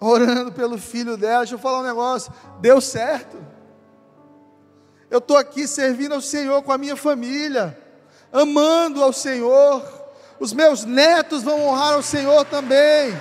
[0.00, 1.38] Orando pelo filho dela.
[1.38, 2.32] Deixa eu falar um negócio.
[2.60, 3.53] Deu certo.
[5.10, 7.78] Eu estou aqui servindo ao Senhor com a minha família,
[8.32, 9.82] amando ao Senhor.
[10.40, 13.14] Os meus netos vão honrar ao Senhor também.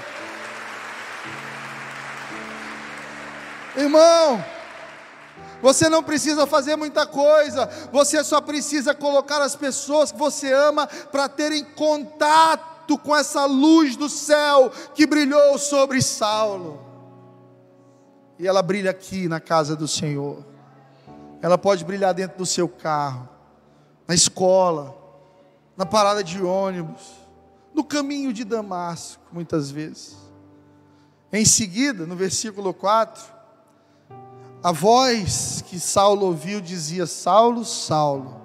[3.75, 4.43] Irmão,
[5.61, 10.87] você não precisa fazer muita coisa, você só precisa colocar as pessoas que você ama
[10.87, 16.79] para terem contato com essa luz do céu que brilhou sobre Saulo.
[18.37, 20.52] E ela brilha aqui na casa do Senhor
[21.43, 23.27] ela pode brilhar dentro do seu carro,
[24.07, 24.97] na escola,
[25.75, 27.01] na parada de ônibus,
[27.73, 30.15] no caminho de Damasco, muitas vezes.
[31.33, 33.21] Em seguida, no versículo 4,
[34.63, 38.41] A voz que Saulo ouviu dizia: Saulo, Saulo,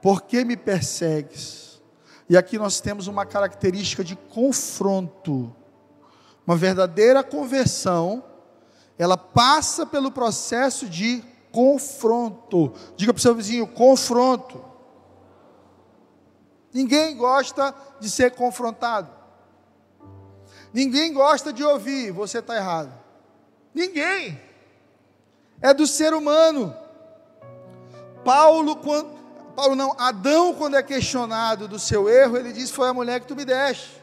[0.00, 1.82] por que me persegues?
[2.26, 5.54] E aqui nós temos uma característica de confronto.
[6.46, 8.24] Uma verdadeira conversão,
[8.98, 11.22] ela passa pelo processo de
[11.54, 12.72] confronto.
[12.96, 14.62] Diga para o seu vizinho: confronto.
[16.72, 19.08] Ninguém gosta de ser confrontado.
[20.72, 22.92] Ninguém gosta de ouvir, você está errado.
[23.72, 24.40] Ninguém.
[25.62, 26.74] É do ser humano.
[28.24, 29.10] Paulo, quando,
[29.54, 33.28] Paulo não, Adão, quando é questionado do seu erro, ele diz: Foi a mulher que
[33.28, 34.02] tu me deste.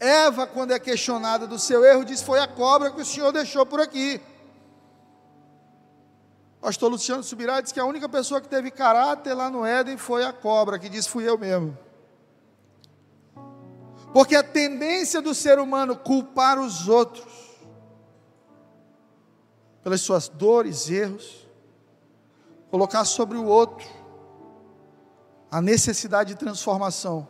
[0.00, 3.64] Eva, quando é questionada do seu erro, diz: Foi a cobra que o Senhor deixou
[3.64, 4.20] por aqui.
[6.60, 10.24] Pastor Luciano Subirá diz que a única pessoa que teve caráter lá no Éden foi
[10.24, 11.76] a cobra, que diz: Fui eu mesmo.
[14.12, 17.48] Porque a tendência do ser humano culpar os outros
[19.82, 21.46] pelas suas dores, erros,
[22.70, 23.86] colocar sobre o outro
[25.50, 27.26] a necessidade de transformação,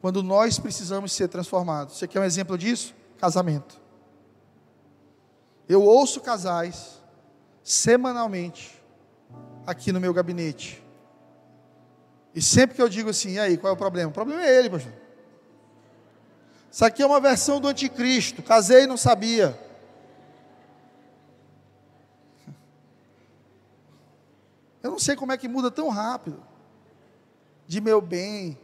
[0.00, 1.98] quando nós precisamos ser transformados.
[1.98, 2.94] Você quer um exemplo disso?
[3.18, 3.78] Casamento.
[5.68, 6.99] Eu ouço casais
[7.62, 8.80] semanalmente
[9.66, 10.82] aqui no meu gabinete.
[12.34, 14.10] E sempre que eu digo assim, e aí, qual é o problema?
[14.10, 14.92] O problema é ele, pastor.
[16.70, 18.42] Isso aqui é uma versão do anticristo.
[18.42, 19.58] Casei e não sabia.
[24.82, 26.42] Eu não sei como é que muda tão rápido.
[27.66, 28.56] De meu bem,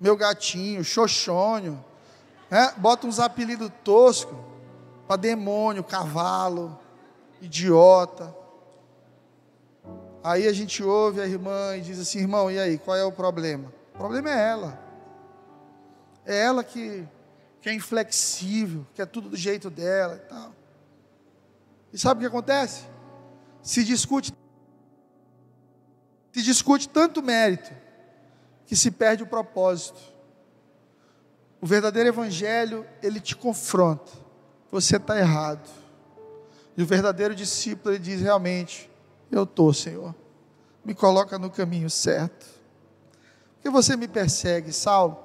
[0.00, 1.84] meu gatinho, xoxônio.
[2.50, 2.72] Né?
[2.78, 4.38] Bota uns apelidos toscos
[5.06, 6.78] para demônio, cavalo,
[7.40, 8.34] idiota.
[10.22, 13.12] Aí a gente ouve a irmã e diz assim: irmão, e aí, qual é o
[13.12, 13.72] problema?
[13.94, 14.78] O problema é ela.
[16.24, 17.06] É ela que
[17.60, 20.54] que é inflexível, que é tudo do jeito dela e tal.
[21.92, 22.84] E sabe o que acontece?
[23.62, 24.32] Se discute,
[26.32, 27.70] se discute tanto mérito
[28.66, 30.00] que se perde o propósito.
[31.60, 34.12] O verdadeiro evangelho, ele te confronta.
[34.70, 35.68] Você está errado.
[36.78, 38.88] E o verdadeiro discípulo, ele diz realmente:
[39.32, 40.14] Eu estou, Senhor.
[40.84, 42.46] Me coloca no caminho certo.
[43.54, 45.18] Porque você me persegue, Saulo.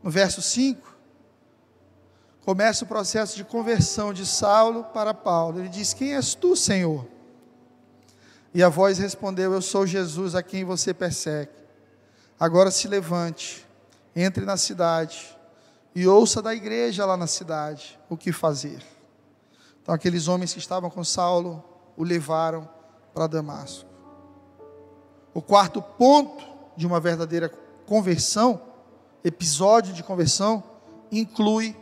[0.00, 0.96] No verso 5,
[2.44, 5.58] começa o processo de conversão de Saulo para Paulo.
[5.58, 7.04] Ele diz: Quem és tu, Senhor?
[8.54, 11.50] E a voz respondeu: Eu sou Jesus a quem você persegue.
[12.38, 13.66] Agora se levante,
[14.14, 15.36] entre na cidade
[15.96, 19.01] e ouça da igreja lá na cidade o que fazer.
[19.82, 21.62] Então, aqueles homens que estavam com Saulo
[21.96, 22.68] o levaram
[23.12, 23.88] para Damasco.
[25.34, 26.44] O quarto ponto
[26.76, 27.48] de uma verdadeira
[27.86, 28.60] conversão,
[29.24, 30.62] episódio de conversão,
[31.10, 31.76] inclui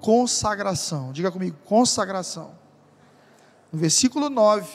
[0.00, 1.12] consagração.
[1.12, 2.52] Diga comigo, consagração.
[3.70, 4.68] No versículo 9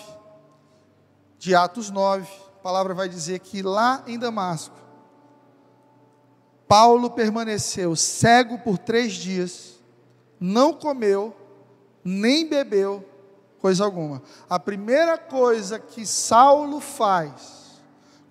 [1.38, 4.76] de Atos 9, a palavra vai dizer que lá em Damasco,
[6.68, 9.80] Paulo permaneceu cego por três dias,
[10.40, 11.36] não comeu,
[12.08, 13.04] nem bebeu
[13.60, 14.24] coisa alguma.
[14.50, 17.82] A primeira coisa que Saulo faz,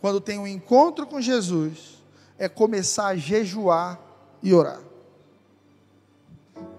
[0.00, 2.02] quando tem um encontro com Jesus,
[2.38, 4.00] é começar a jejuar
[4.42, 4.80] e orar.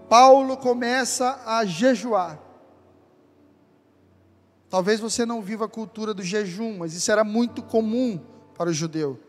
[0.10, 2.40] Paulo começa a jejuar.
[4.68, 8.20] Talvez você não viva a cultura do jejum, mas isso era muito comum
[8.56, 9.20] para o judeu.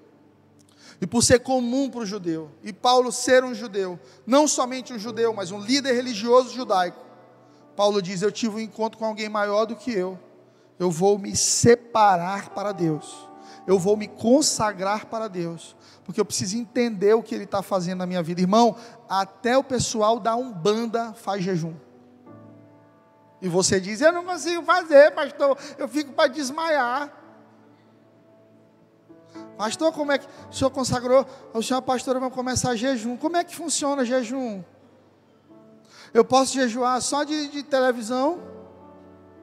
[1.03, 4.99] E por ser comum para o judeu, e Paulo ser um judeu, não somente um
[4.99, 7.08] judeu, mas um líder religioso judaico,
[7.79, 10.19] Paulo diz: Eu tive um encontro com alguém maior do que eu,
[10.81, 13.29] eu vou me separar para Deus,
[13.69, 17.99] eu vou me consagrar para Deus, porque eu preciso entender o que Ele está fazendo
[17.99, 18.41] na minha vida.
[18.41, 18.75] Irmão,
[19.09, 21.73] até o pessoal da Umbanda faz jejum.
[23.41, 27.13] E você diz: Eu não consigo fazer, pastor, eu fico para desmaiar.
[29.57, 31.25] Pastor, como é que o senhor consagrou?
[31.55, 33.17] O senhor, pastor, vai começar jejum.
[33.17, 34.65] Como é que funciona jejum?
[36.13, 38.41] Eu posso jejuar só de, de televisão,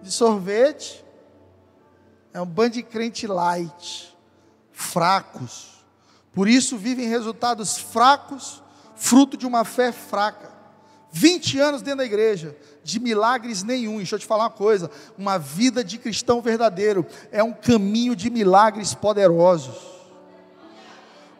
[0.02, 1.04] de sorvete.
[2.34, 4.16] É um bando de crente light,
[4.72, 5.76] fracos
[6.36, 8.62] por isso vivem resultados fracos,
[8.94, 10.54] fruto de uma fé fraca.
[11.10, 13.98] 20 anos dentro da igreja, de milagres nenhum.
[13.98, 18.30] deixa eu te falar uma coisa: uma vida de cristão verdadeiro é um caminho de
[18.30, 19.95] milagres poderosos.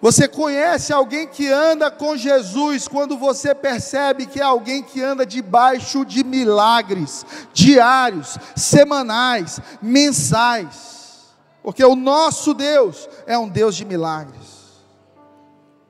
[0.02, 5.26] Você conhece alguém que anda com Jesus quando você percebe que é alguém que anda
[5.26, 11.34] debaixo de milagres diários, semanais, mensais.
[11.64, 14.56] Porque o nosso Deus é um Deus de milagres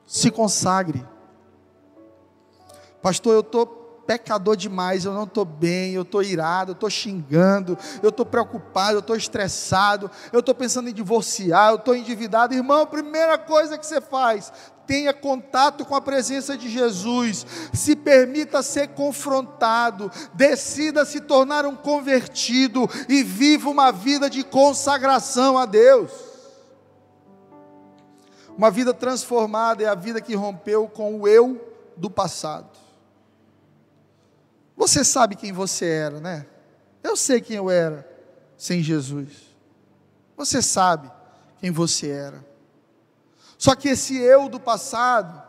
[0.06, 1.04] se consagre.
[3.02, 3.66] Pastor, eu estou
[4.06, 8.96] pecador demais, eu não estou bem, eu estou irado, eu estou xingando, eu estou preocupado,
[8.96, 12.54] eu estou estressado, eu estou pensando em divorciar, eu estou endividado.
[12.54, 14.52] Irmão, a primeira coisa que você faz,
[14.86, 21.74] tenha contato com a presença de Jesus, se permita ser confrontado, decida se tornar um
[21.74, 26.12] convertido e viva uma vida de consagração a Deus.
[28.56, 31.60] Uma vida transformada é a vida que rompeu com o eu
[31.96, 32.85] do passado.
[34.76, 36.46] Você sabe quem você era, né?
[37.02, 38.06] Eu sei quem eu era
[38.56, 39.28] sem Jesus.
[40.36, 41.10] Você sabe
[41.58, 42.44] quem você era.
[43.56, 45.42] Só que esse eu do passado,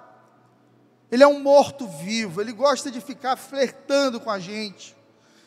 [1.12, 4.96] ele é um morto-vivo, ele gosta de ficar flertando com a gente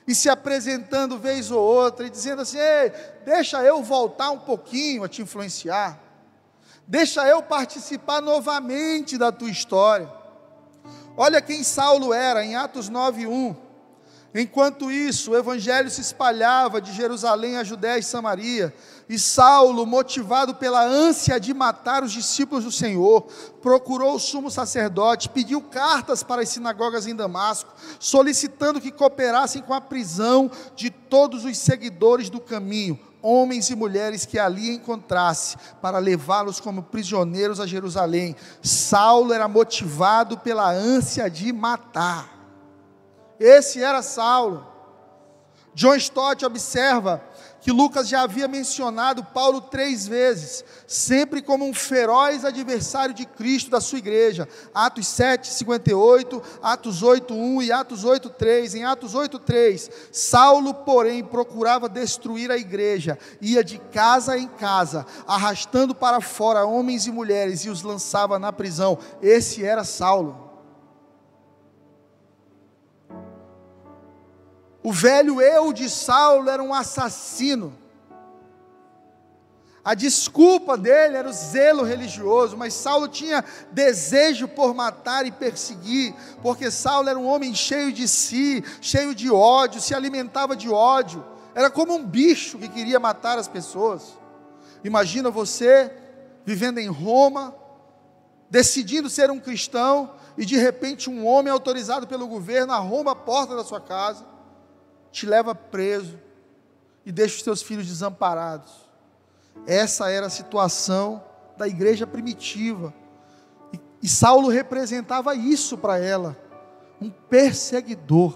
[0.07, 2.93] e se apresentando vez ou outra e dizendo assim: Ei,
[3.25, 5.99] deixa eu voltar um pouquinho a te influenciar,
[6.87, 10.11] deixa eu participar novamente da tua história.
[11.17, 13.70] Olha quem Saulo era em Atos 9:1.
[14.33, 18.73] Enquanto isso, o evangelho se espalhava de Jerusalém a Judéia e Samaria,
[19.09, 23.23] e Saulo, motivado pela ânsia de matar os discípulos do Senhor,
[23.61, 29.75] procurou o sumo sacerdote, pediu cartas para as sinagogas em Damasco, solicitando que cooperassem com
[29.75, 35.99] a prisão de todos os seguidores do caminho, homens e mulheres que ali encontrasse, para
[35.99, 38.37] levá-los como prisioneiros a Jerusalém.
[38.63, 42.40] Saulo era motivado pela ânsia de matar.
[43.41, 44.69] Esse era Saulo.
[45.75, 47.25] John Stott observa
[47.61, 53.71] que Lucas já havia mencionado Paulo três vezes, sempre como um feroz adversário de Cristo
[53.71, 54.49] da sua igreja.
[54.75, 58.75] Atos 7, 58, Atos 8, 1 e Atos 8, 3.
[58.75, 65.07] Em Atos 8, 3, Saulo, porém, procurava destruir a igreja, ia de casa em casa,
[65.27, 68.99] arrastando para fora homens e mulheres e os lançava na prisão.
[69.23, 70.50] Esse era Saulo.
[74.83, 77.79] O velho eu de Saulo era um assassino.
[79.85, 86.15] A desculpa dele era o zelo religioso, mas Saulo tinha desejo por matar e perseguir,
[86.43, 91.25] porque Saulo era um homem cheio de si, cheio de ódio, se alimentava de ódio,
[91.55, 94.19] era como um bicho que queria matar as pessoas.
[94.85, 95.91] Imagina você
[96.45, 97.55] vivendo em Roma,
[98.51, 103.57] decidindo ser um cristão, e de repente um homem autorizado pelo governo arromba a porta
[103.57, 104.30] da sua casa
[105.11, 106.19] te leva preso
[107.05, 108.89] e deixa os teus filhos desamparados.
[109.67, 111.23] Essa era a situação
[111.57, 112.95] da igreja primitiva.
[113.73, 116.37] E, e Saulo representava isso para ela,
[117.01, 118.35] um perseguidor,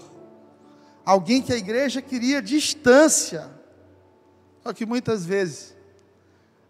[1.05, 3.49] alguém que a igreja queria distância.
[4.63, 5.75] Só que muitas vezes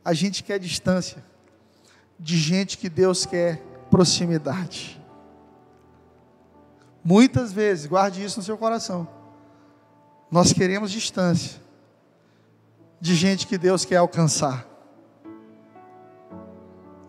[0.04, 1.24] a gente quer distância
[2.20, 5.02] de gente que Deus quer proximidade.
[7.04, 9.08] Muitas vezes, guarde isso no seu coração.
[10.30, 11.62] Nós queremos distância
[13.00, 14.68] de gente que Deus quer alcançar.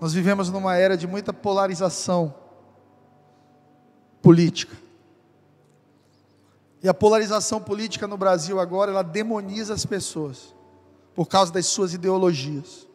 [0.00, 2.34] Nós vivemos numa era de muita polarização
[4.20, 4.76] política.
[6.82, 10.54] E a polarização política no Brasil agora, ela demoniza as pessoas
[11.14, 12.86] por causa das suas ideologias.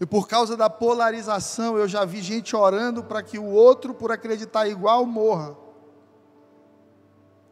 [0.00, 4.12] E por causa da polarização, eu já vi gente orando para que o outro, por
[4.12, 5.56] acreditar igual, morra.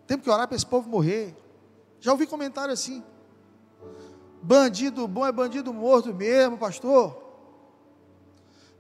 [0.07, 1.37] Temos que orar para esse povo morrer.
[2.01, 3.03] Já ouvi comentário assim.
[4.43, 7.25] Bandido bom é bandido morto mesmo, pastor.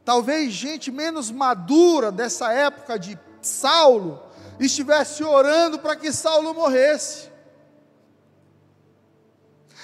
[0.04, 4.22] Talvez gente menos madura dessa época de Saulo
[4.60, 7.28] estivesse orando para que Saulo morresse.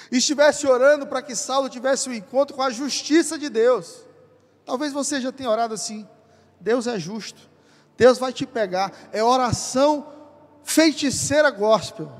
[0.09, 4.03] Estivesse orando para que Saulo tivesse um encontro com a justiça de Deus.
[4.65, 6.07] Talvez você já tenha orado assim.
[6.59, 7.49] Deus é justo.
[7.97, 8.93] Deus vai te pegar.
[9.11, 10.07] É oração
[10.63, 12.11] feiticeira gospel.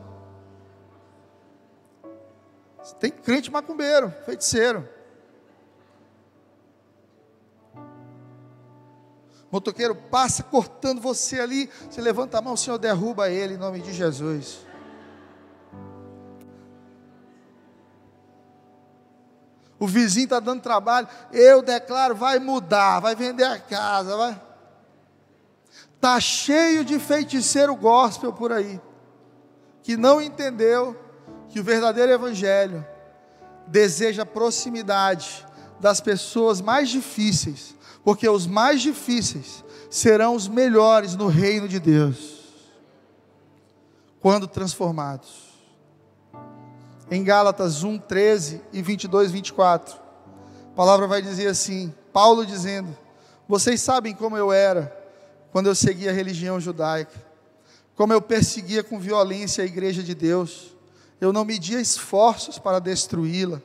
[2.99, 4.87] Tem crente macumbeiro, feiticeiro.
[9.49, 13.79] Motoqueiro passa cortando você ali, você levanta a mão, o Senhor derruba ele em nome
[13.81, 14.65] de Jesus.
[19.79, 24.52] O vizinho está dando trabalho, eu declaro, vai mudar, vai vender a casa, vai.
[26.03, 28.77] Está cheio de feiticeiro gospel por aí,
[29.81, 30.99] que não entendeu
[31.47, 32.85] que o verdadeiro evangelho
[33.67, 35.47] deseja proximidade
[35.79, 37.73] das pessoas mais difíceis,
[38.03, 42.51] porque os mais difíceis serão os melhores no reino de Deus,
[44.19, 45.53] quando transformados.
[47.09, 49.95] Em Gálatas 1, 13 e 22, 24,
[50.65, 52.93] a palavra vai dizer assim: Paulo dizendo:
[53.47, 55.01] Vocês sabem como eu era
[55.53, 57.31] quando eu segui a religião judaica.
[57.95, 60.75] como eu perseguia com violência a igreja de Deus.
[61.21, 63.61] Eu não media esforços para destruí-la.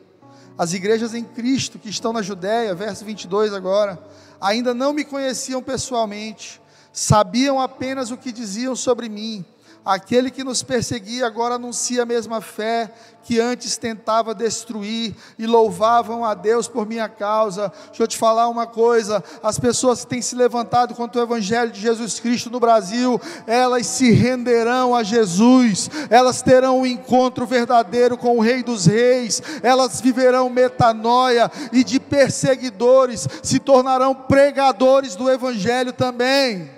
[0.58, 3.98] As igrejas em Cristo que estão na Judéia, verso 22 agora,
[4.38, 6.60] ainda não me conheciam pessoalmente,
[6.92, 9.42] sabiam apenas o que diziam sobre mim
[9.88, 16.26] Aquele que nos perseguia agora anuncia a mesma fé que antes tentava destruir e louvavam
[16.26, 17.72] a Deus por minha causa.
[17.86, 21.72] Deixa eu te falar uma coisa: as pessoas que têm se levantado contra o Evangelho
[21.72, 28.18] de Jesus Cristo no Brasil, elas se renderão a Jesus, elas terão um encontro verdadeiro
[28.18, 35.30] com o Rei dos Reis, elas viverão metanoia e de perseguidores se tornarão pregadores do
[35.30, 36.77] Evangelho também.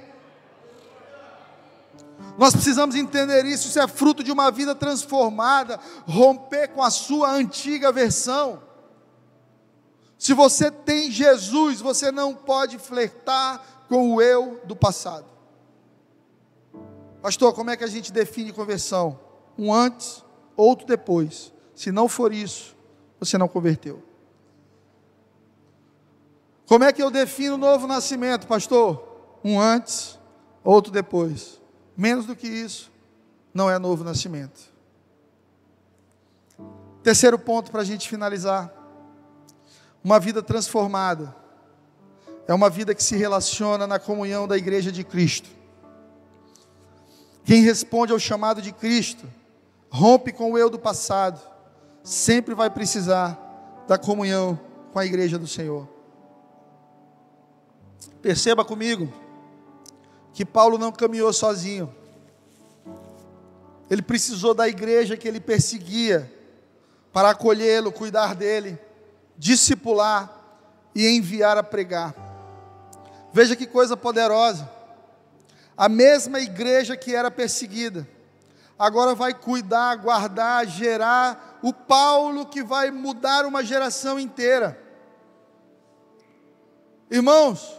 [2.41, 5.79] Nós precisamos entender isso, isso é fruto de uma vida transformada,
[6.09, 8.63] romper com a sua antiga versão.
[10.19, 15.27] Se você tem Jesus, você não pode flertar com o eu do passado.
[17.21, 19.21] Pastor, como é que a gente define conversão?
[19.59, 20.25] Um antes,
[20.57, 21.53] outro depois.
[21.75, 22.75] Se não for isso,
[23.19, 24.03] você não converteu.
[26.67, 29.39] Como é que eu defino o novo nascimento, pastor?
[29.45, 30.19] Um antes,
[30.65, 31.60] outro depois.
[32.01, 32.91] Menos do que isso,
[33.53, 34.59] não é novo nascimento.
[37.03, 38.73] Terceiro ponto para a gente finalizar:
[40.03, 41.37] uma vida transformada
[42.49, 45.51] é uma vida que se relaciona na comunhão da igreja de Cristo.
[47.45, 49.29] Quem responde ao chamado de Cristo,
[49.91, 51.39] rompe com o eu do passado,
[52.03, 53.39] sempre vai precisar
[53.87, 54.59] da comunhão
[54.91, 55.87] com a igreja do Senhor.
[58.23, 59.13] Perceba comigo,
[60.41, 61.95] que Paulo não caminhou sozinho.
[63.91, 66.33] Ele precisou da igreja que ele perseguia
[67.13, 68.79] para acolhê-lo, cuidar dele,
[69.37, 70.35] discipular
[70.95, 72.15] e enviar a pregar.
[73.35, 74.67] Veja que coisa poderosa.
[75.77, 78.09] A mesma igreja que era perseguida,
[78.79, 84.83] agora vai cuidar, guardar, gerar o Paulo que vai mudar uma geração inteira.
[87.11, 87.79] Irmãos,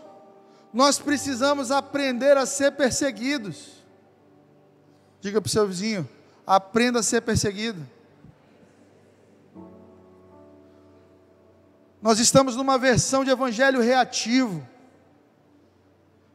[0.74, 3.82] nós precisamos aprender a ser perseguidos.
[5.20, 6.08] Diga para o seu vizinho:
[6.46, 7.86] aprenda a ser perseguido.
[12.02, 14.68] Nós estamos numa versão de evangelho reativo,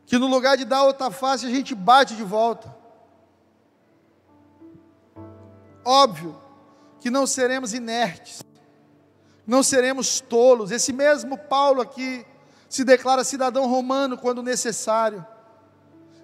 [0.07, 2.75] que no lugar de dar outra face, a gente bate de volta.
[5.85, 6.41] Óbvio
[7.01, 8.43] que não seremos inertes,
[9.47, 10.71] não seremos tolos.
[10.71, 12.25] Esse mesmo Paulo aqui,
[12.69, 15.25] se declara cidadão romano quando necessário.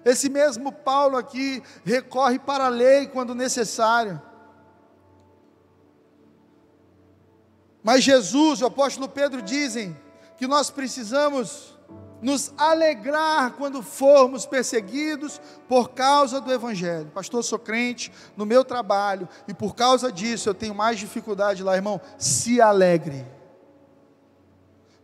[0.03, 4.21] Esse mesmo Paulo aqui recorre para a lei quando necessário.
[7.81, 9.97] Mas Jesus, o apóstolo Pedro dizem
[10.37, 11.73] que nós precisamos
[12.21, 17.11] nos alegrar quando formos perseguidos por causa do Evangelho.
[17.13, 21.75] Pastor, sou crente no meu trabalho e por causa disso eu tenho mais dificuldade lá,
[21.75, 21.99] irmão.
[22.17, 23.25] Se alegre.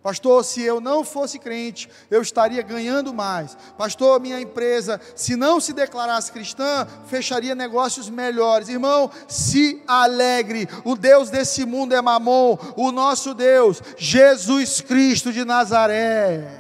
[0.02, 3.58] Pastor, se eu não fosse crente, eu estaria ganhando mais.
[3.78, 8.70] Pastor, minha empresa, se não se declarasse cristã, fecharia negócios melhores.
[8.70, 10.70] Irmão, se alegre.
[10.86, 16.60] O Deus desse mundo é Mamon, o nosso Deus, Jesus Cristo de Nazaré.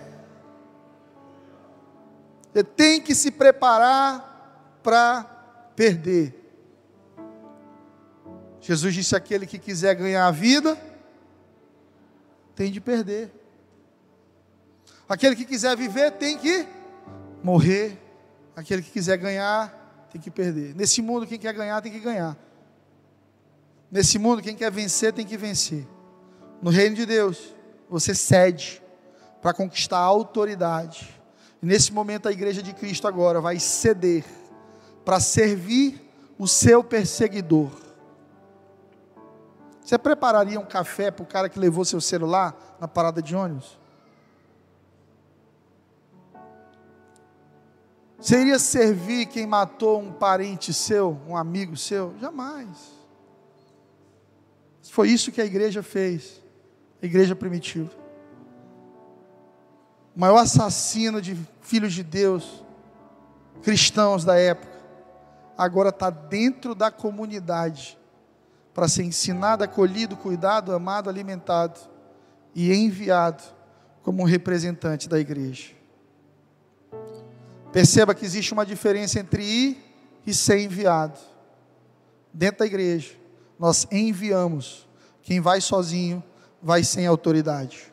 [2.51, 5.23] Você tem que se preparar para
[5.77, 6.35] perder.
[8.59, 10.77] Jesus disse: aquele que quiser ganhar a vida,
[12.59, 13.31] tem de perder.
[15.07, 16.67] Aquele que quiser viver tem que
[17.41, 17.97] morrer.
[18.53, 20.75] Aquele que quiser ganhar tem que perder.
[20.75, 22.37] Nesse mundo, quem quer ganhar tem que ganhar.
[23.89, 25.87] Nesse mundo, quem quer vencer tem que vencer.
[26.61, 27.55] No reino de Deus,
[27.89, 28.83] você cede
[29.41, 31.17] para conquistar a autoridade.
[31.63, 34.25] E nesse momento, a igreja de Cristo agora vai ceder
[35.05, 36.01] para servir
[36.37, 37.71] o seu perseguidor.
[39.89, 43.75] Você prepararia um café para o cara que levou seu celular na parada de ônibus?
[48.19, 52.13] Você iria servir quem matou um parente seu, um amigo seu?
[52.21, 52.67] Jamais.
[54.91, 56.39] Foi isso que a igreja fez,
[57.01, 57.89] a igreja primitiva.
[60.15, 62.63] O maior assassino de filhos de Deus,
[63.63, 64.79] cristãos da época,
[65.57, 67.98] agora está dentro da comunidade
[68.79, 71.81] para ser ensinado, acolhido, cuidado, amado, alimentado
[72.55, 73.43] e enviado
[74.01, 75.71] como representante da igreja.
[77.73, 79.83] Perceba que existe uma diferença entre ir
[80.25, 81.19] e ser enviado.
[82.33, 83.11] Dentro da igreja,
[83.59, 84.87] nós enviamos.
[85.23, 86.23] Quem vai sozinho,
[86.63, 87.91] vai sem autoridade.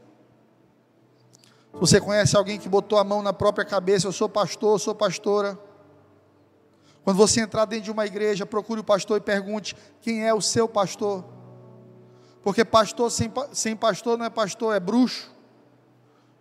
[1.72, 4.78] Se você conhece alguém que botou a mão na própria cabeça, eu sou pastor, eu
[4.78, 5.59] sou pastora.
[7.07, 10.41] Quando você entrar dentro de uma igreja, procure o pastor e pergunte quem é o
[10.41, 11.25] seu pastor.
[12.43, 15.33] Porque pastor sem, sem pastor não é pastor, é bruxo.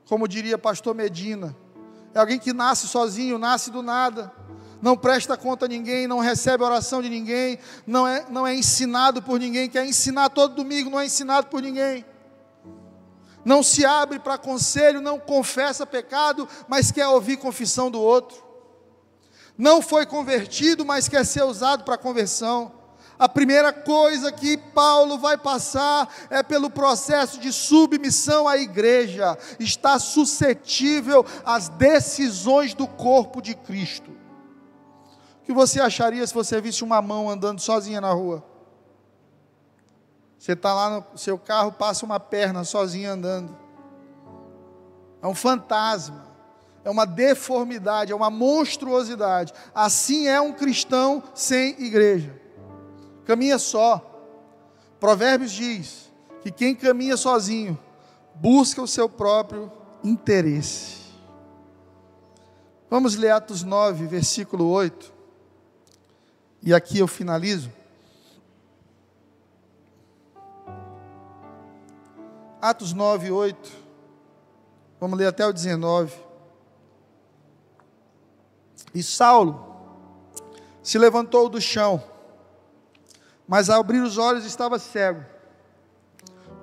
[0.08, 1.56] Como diria pastor Medina.
[2.16, 4.34] É alguém que nasce sozinho, nasce do nada.
[4.82, 9.22] Não presta conta a ninguém, não recebe oração de ninguém, não é, não é ensinado
[9.22, 12.04] por ninguém, quer ensinar todo domingo, não é ensinado por ninguém
[13.46, 18.45] não se abre para conselho, não confessa pecado, mas quer ouvir confissão do outro.
[19.58, 22.72] Não foi convertido, mas quer ser usado para conversão.
[23.18, 29.98] A primeira coisa que Paulo vai passar é pelo processo de submissão à igreja, está
[29.98, 34.12] suscetível às decisões do corpo de Cristo.
[35.42, 38.44] O que você acharia se você visse uma mão andando sozinha na rua?
[40.38, 43.58] Você está lá no seu carro, passa uma perna sozinha andando.
[45.22, 46.25] É um fantasma,
[46.86, 49.52] é uma deformidade, é uma monstruosidade.
[49.74, 52.40] Assim é um cristão sem igreja.
[53.26, 54.00] Caminha só.
[55.00, 56.12] Provérbios diz
[56.44, 57.78] que quem caminha sozinho
[58.36, 59.72] busca o seu próprio
[60.04, 61.06] interesse.
[62.88, 65.12] Vamos ler Atos 9, versículo 8.
[66.62, 67.72] E aqui eu finalizo.
[72.62, 73.72] Atos 9, 8.
[75.00, 76.25] Vamos ler até o 19.
[78.96, 79.64] E Saulo
[80.82, 82.04] se levantou do chão,
[83.48, 85.24] mas ao abrir os olhos estava cego.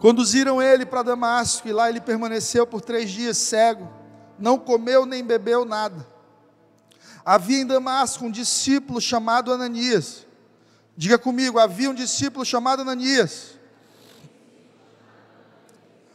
[0.01, 3.89] Conduziram ele para Damasco, e lá ele permaneceu por três dias cego,
[4.37, 6.05] não comeu nem bebeu nada.
[7.25, 10.27] Havia em Damasco um discípulo chamado Ananias.
[10.97, 13.53] Diga comigo, havia um discípulo chamado Ananias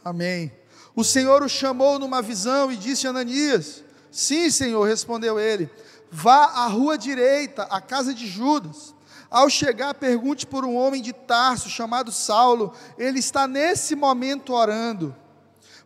[0.08, 0.50] Amém.
[0.96, 5.70] O Senhor o chamou numa visão e disse Ananias: Sim, Senhor, respondeu ele.
[6.10, 8.94] Vá à rua direita, à casa de Judas.
[9.30, 12.72] Ao chegar, pergunte por um homem de Tarso chamado Saulo.
[12.96, 15.14] Ele está nesse momento orando.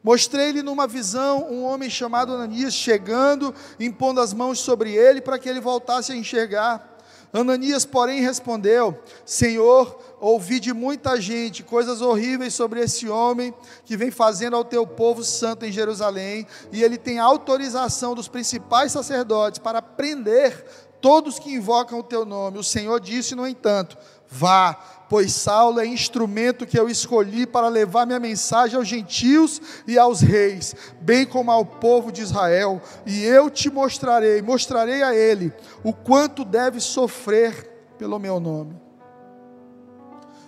[0.03, 5.49] Mostrei-lhe numa visão um homem chamado Ananias chegando, impondo as mãos sobre ele para que
[5.49, 6.99] ele voltasse a enxergar.
[7.33, 13.53] Ananias, porém, respondeu: Senhor, ouvi de muita gente coisas horríveis sobre esse homem
[13.85, 18.93] que vem fazendo ao teu povo santo em Jerusalém, e ele tem autorização dos principais
[18.93, 20.65] sacerdotes para prender
[21.01, 22.59] todos que invocam o teu nome.
[22.59, 23.99] O Senhor disse, no entanto:
[24.31, 24.75] Vá,
[25.11, 30.21] pois Saulo é instrumento que eu escolhi para levar minha mensagem aos gentios e aos
[30.21, 35.53] reis, bem como ao povo de Israel, e eu te mostrarei, mostrarei a ele
[35.83, 38.82] o quanto deve sofrer pelo meu nome.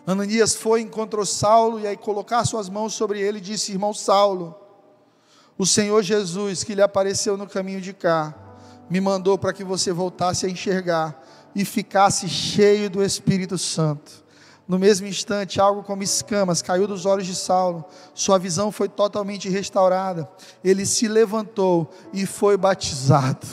[0.07, 4.55] Ananias foi, encontrou Saulo e aí colocar suas mãos sobre ele disse: Irmão Saulo,
[5.57, 8.35] o Senhor Jesus que lhe apareceu no caminho de cá,
[8.91, 11.23] me mandou para que você voltasse a enxergar
[11.55, 14.25] e ficasse cheio do Espírito Santo.
[14.67, 17.85] No mesmo instante, algo como escamas caiu dos olhos de Saulo,
[18.15, 20.29] sua visão foi totalmente restaurada.
[20.63, 23.47] Ele se levantou e foi batizado.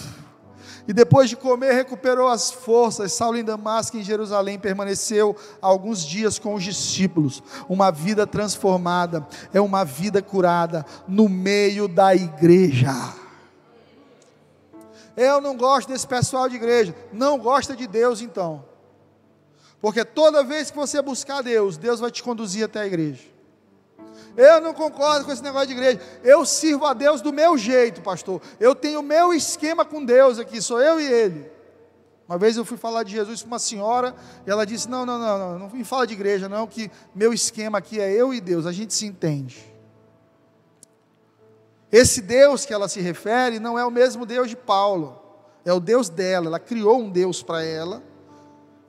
[0.92, 3.14] E depois de comer, recuperou as forças.
[3.14, 7.42] Saulo em Damasco, em Jerusalém, permaneceu alguns dias com os discípulos.
[7.70, 12.92] Uma vida transformada é uma vida curada no meio da igreja.
[15.16, 16.94] Eu não gosto desse pessoal de igreja.
[17.14, 18.66] Não gosta de Deus, então.
[19.80, 23.24] Porque toda vez que você buscar Deus, Deus vai te conduzir até a igreja.
[24.36, 26.00] Eu não concordo com esse negócio de igreja.
[26.24, 28.42] Eu sirvo a Deus do meu jeito, pastor.
[28.60, 31.52] Eu tenho o meu esquema com Deus aqui, sou eu e ele.
[32.28, 34.16] Uma vez eu fui falar de Jesus para uma senhora
[34.48, 37.34] e ela disse: Não, não, não, não, não me fala de igreja, não, que meu
[37.34, 39.70] esquema aqui é eu e Deus, a gente se entende.
[41.92, 45.22] Esse Deus que ela se refere não é o mesmo Deus de Paulo,
[45.66, 46.48] é o Deus dela.
[46.48, 48.02] Ela criou um Deus para ela,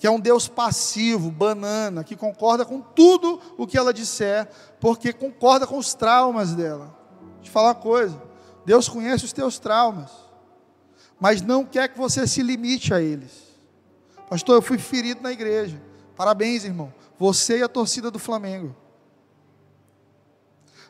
[0.02, 4.48] que é um Deus passivo, banana, que concorda com tudo o que ela disser,
[4.80, 6.92] porque concorda com os traumas dela.
[7.36, 8.20] Deixa eu falar uma coisa:
[8.66, 10.10] Deus conhece os teus traumas,
[11.20, 13.30] mas não quer que você se limite a eles.
[14.28, 15.80] Pastor, eu fui ferido na igreja.
[16.16, 16.92] Parabéns, irmão.
[17.16, 18.74] Você e a torcida do Flamengo.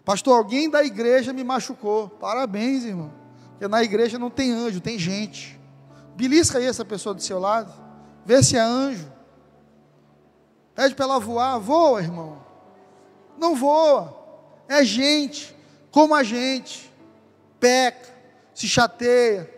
[0.07, 2.09] Pastor, alguém da igreja me machucou.
[2.09, 3.13] Parabéns, irmão.
[3.51, 5.61] Porque na igreja não tem anjo, tem gente.
[6.17, 7.92] Belisca aí essa pessoa do seu lado.
[8.25, 9.11] Vê se é anjo.
[10.75, 11.59] Pede para ela voar.
[11.59, 12.45] Voa, irmão.
[13.39, 14.17] Não voa.
[14.69, 15.55] É gente,
[15.91, 16.93] como a gente.
[17.59, 18.13] Peca,
[18.55, 19.49] se chateia,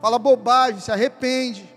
[0.00, 1.68] fala bobagem, se arrepende.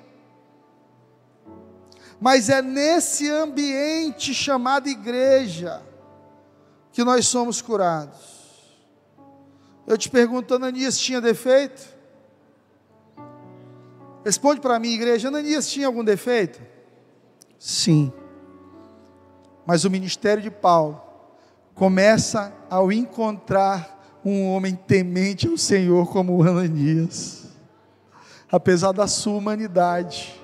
[2.19, 5.81] Mas é nesse ambiente chamado igreja
[6.91, 8.37] que nós somos curados.
[9.85, 11.96] Eu te pergunto, Ananias tinha defeito?
[14.27, 16.61] Responde para mim, igreja: Ananias tinha algum defeito?
[17.57, 18.11] Sim.
[19.65, 21.01] Mas o ministério de Paulo
[21.73, 27.45] começa ao encontrar um homem temente ao Senhor como Ananias.
[28.51, 30.37] Apesar da sua humanidade,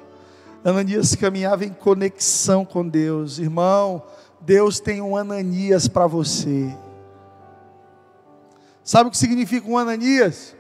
[0.64, 3.38] Ananias caminhava em conexão com Deus.
[3.38, 4.02] Irmão,
[4.40, 6.74] Deus tem um Ananias para você.
[8.82, 10.56] Sabe o que significa um Ananias?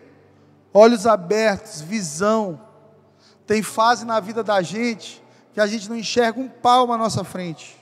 [0.73, 2.72] Olhos abertos, visão.
[3.45, 5.23] Tem fase na vida da gente
[5.53, 7.77] que a gente não enxerga um palmo à nossa frente.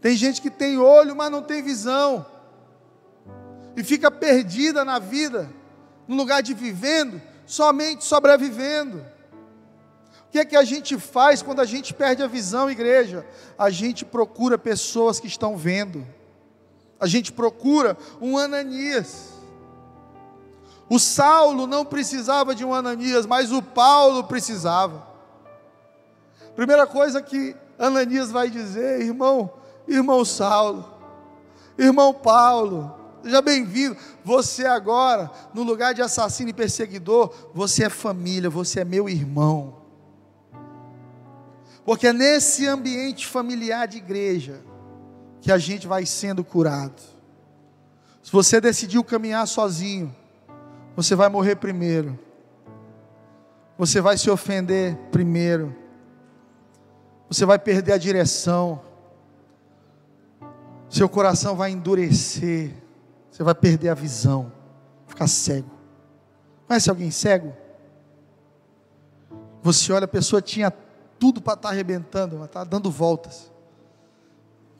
[0.00, 2.26] Tem gente que tem olho, mas não tem visão.
[3.76, 5.48] E fica perdida na vida,
[6.06, 8.98] no lugar de vivendo, somente sobrevivendo.
[10.26, 13.26] O que é que a gente faz quando a gente perde a visão, igreja?
[13.58, 16.06] A gente procura pessoas que estão vendo.
[16.98, 19.32] A gente procura um Ananias.
[20.92, 25.06] O Saulo não precisava de um Ananias, mas o Paulo precisava.
[26.54, 29.50] Primeira coisa que Ananias vai dizer, irmão,
[29.88, 30.84] irmão Saulo,
[31.78, 33.96] irmão Paulo, seja bem-vindo.
[34.22, 39.78] Você agora, no lugar de assassino e perseguidor, você é família, você é meu irmão.
[41.86, 44.60] Porque é nesse ambiente familiar de igreja
[45.40, 47.00] que a gente vai sendo curado.
[48.22, 50.14] Se você decidiu caminhar sozinho,
[50.94, 52.18] você vai morrer primeiro.
[53.78, 55.74] Você vai se ofender primeiro.
[57.28, 58.80] Você vai perder a direção.
[60.88, 62.74] Seu coração vai endurecer.
[63.30, 64.52] Você vai perder a visão.
[65.06, 65.70] Ficar cego.
[66.66, 67.54] Conhece alguém cego?
[69.62, 70.72] Você olha, a pessoa tinha
[71.18, 73.50] tudo para estar tá arrebentando, mas está dando voltas.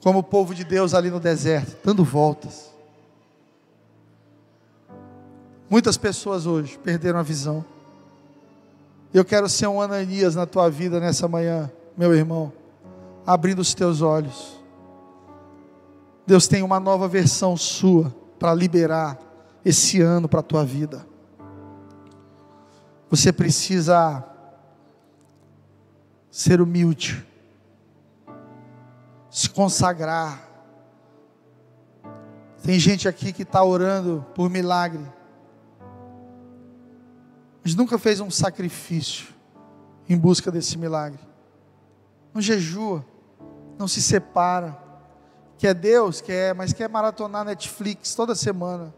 [0.01, 2.72] Como o povo de Deus ali no deserto, dando voltas.
[5.73, 7.65] Muitas pessoas hoje perderam a visão.
[9.11, 11.67] Eu quero ser um Ananias na tua vida nessa manhã,
[11.97, 12.53] meu irmão,
[13.25, 14.61] abrindo os teus olhos.
[16.27, 19.17] Deus tem uma nova versão sua para liberar
[19.65, 21.07] esse ano para a tua vida.
[23.09, 24.23] Você precisa
[26.29, 27.25] ser humilde,
[29.27, 30.39] se consagrar.
[32.61, 35.03] Tem gente aqui que está orando por milagre,
[37.63, 39.27] mas nunca fez um sacrifício
[40.07, 41.19] em busca desse milagre.
[42.33, 43.05] Não jejua,
[43.77, 44.77] não se separa.
[45.57, 48.93] Quer Deus, quer, mas quer maratonar Netflix toda semana.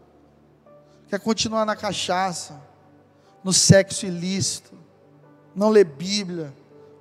[1.08, 2.60] Quer continuar na cachaça,
[3.44, 4.74] no sexo ilícito,
[5.54, 6.52] não lê Bíblia,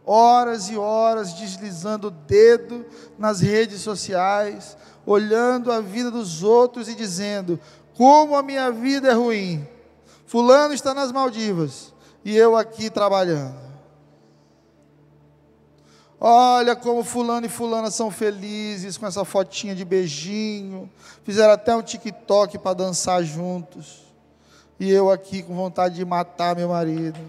[0.06, 2.86] horas e horas deslizando o dedo
[3.18, 7.60] nas redes sociais, olhando a vida dos outros e dizendo:
[7.96, 9.68] como a minha vida é ruim,
[10.36, 11.94] Fulano está nas Maldivas
[12.26, 13.56] e eu aqui trabalhando.
[16.20, 20.92] Olha como fulano e fulana são felizes com essa fotinha de beijinho.
[21.24, 24.04] Fizeram até um TikTok para dançar juntos.
[24.78, 27.22] E eu aqui com vontade de matar meu marido.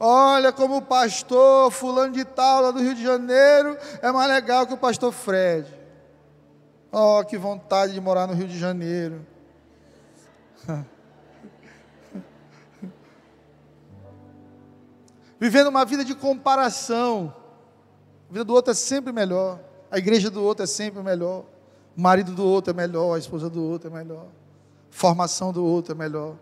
[0.00, 4.66] Olha como o pastor fulano de tal lá do Rio de Janeiro é mais legal
[4.66, 5.68] que o pastor Fred.
[6.90, 9.30] Oh, que vontade de morar no Rio de Janeiro.
[15.40, 17.34] Vivendo uma vida de comparação.
[18.30, 19.60] A vida do outro é sempre melhor.
[19.90, 21.44] A igreja do outro é sempre melhor.
[21.96, 23.16] O marido do outro é melhor.
[23.16, 24.26] A esposa do outro é melhor.
[24.90, 26.36] Formação do outro é melhor.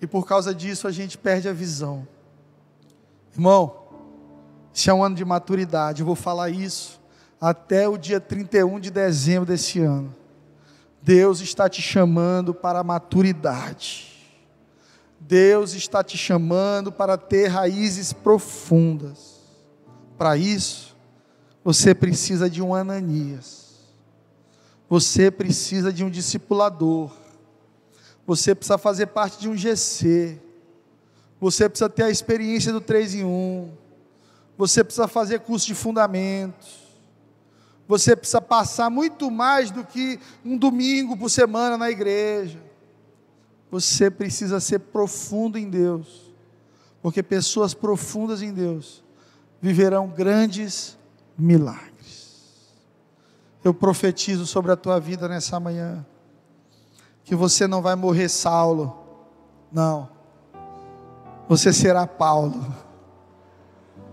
[0.00, 2.06] E por causa disso a gente perde a visão.
[3.32, 3.86] Irmão,
[4.74, 6.00] esse é um ano de maturidade.
[6.00, 7.00] Eu vou falar isso
[7.40, 10.14] até o dia 31 de dezembro desse ano.
[11.06, 14.12] Deus está te chamando para a maturidade.
[15.20, 19.36] Deus está te chamando para ter raízes profundas.
[20.18, 20.96] Para isso,
[21.62, 23.76] você precisa de um Ananias.
[24.88, 27.12] Você precisa de um discipulador.
[28.26, 30.40] Você precisa fazer parte de um GC.
[31.40, 33.70] Você precisa ter a experiência do 3 em 1.
[34.58, 36.85] Você precisa fazer curso de fundamentos
[37.88, 42.60] você precisa passar muito mais do que um domingo por semana na igreja.
[43.70, 46.32] Você precisa ser profundo em Deus,
[47.00, 49.04] porque pessoas profundas em Deus
[49.60, 50.96] viverão grandes
[51.38, 52.66] milagres.
[53.62, 56.04] Eu profetizo sobre a tua vida nessa manhã,
[57.24, 58.96] que você não vai morrer Saulo,
[59.72, 60.08] não,
[61.48, 62.74] você será Paulo,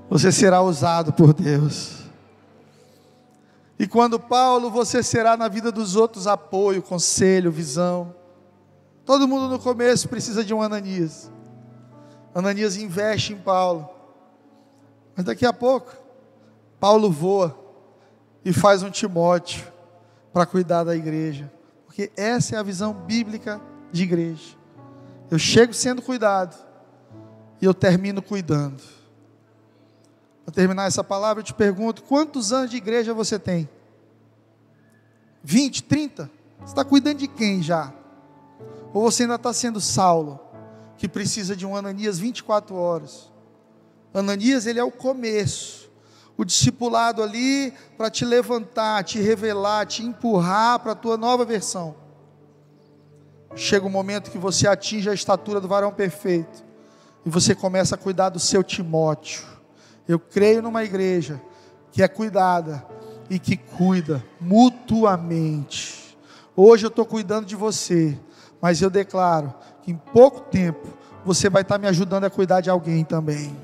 [0.09, 2.02] você será usado por Deus.
[3.77, 8.15] E quando Paulo, você será na vida dos outros apoio, conselho, visão.
[9.05, 11.31] Todo mundo no começo precisa de um Ananias.
[12.33, 13.89] Ananias investe em Paulo.
[15.15, 15.91] Mas daqui a pouco,
[16.79, 17.57] Paulo voa
[18.43, 19.71] e faz um Timóteo
[20.31, 21.51] para cuidar da igreja.
[21.85, 23.61] Porque essa é a visão bíblica
[23.91, 24.57] de igreja.
[25.29, 26.55] Eu chego sendo cuidado
[27.61, 28.81] e eu termino cuidando.
[30.45, 33.69] Para terminar essa palavra, eu te pergunto: quantos anos de igreja você tem?
[35.43, 36.29] 20, 30?
[36.59, 37.93] Você está cuidando de quem já?
[38.93, 40.39] Ou você ainda está sendo Saulo,
[40.97, 43.31] que precisa de um Ananias 24 horas?
[44.13, 45.89] Ananias, ele é o começo,
[46.37, 51.95] o discipulado ali para te levantar, te revelar, te empurrar para a tua nova versão.
[53.55, 56.63] Chega o um momento que você atinge a estatura do varão perfeito
[57.25, 59.52] e você começa a cuidar do seu Timóteo.
[60.07, 61.41] Eu creio numa igreja
[61.91, 62.85] que é cuidada
[63.29, 66.17] e que cuida mutuamente.
[66.55, 68.17] Hoje eu estou cuidando de você,
[68.61, 70.87] mas eu declaro que em pouco tempo
[71.25, 73.55] você vai estar me ajudando a cuidar de alguém também.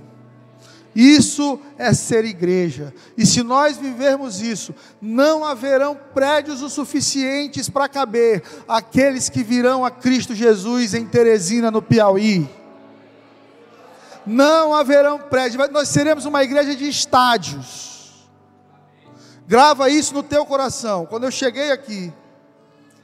[0.95, 2.93] Isso é ser igreja.
[3.17, 9.85] E se nós vivermos isso, não haverão prédios o suficientes para caber aqueles que virão
[9.85, 12.49] a Cristo Jesus em Teresina, no Piauí.
[14.25, 18.27] Não haverão prédios, nós seremos uma igreja de estádios.
[19.47, 21.05] Grava isso no teu coração.
[21.05, 22.13] Quando eu cheguei aqui,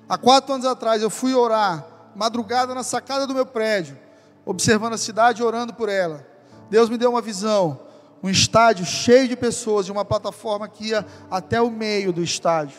[0.08, 1.84] há quatro anos atrás, eu fui orar,
[2.16, 3.98] madrugada na sacada do meu prédio,
[4.46, 6.26] observando a cidade e orando por ela.
[6.70, 7.80] Deus me deu uma visão,
[8.22, 12.78] um estádio cheio de pessoas, de uma plataforma que ia até o meio do estádio.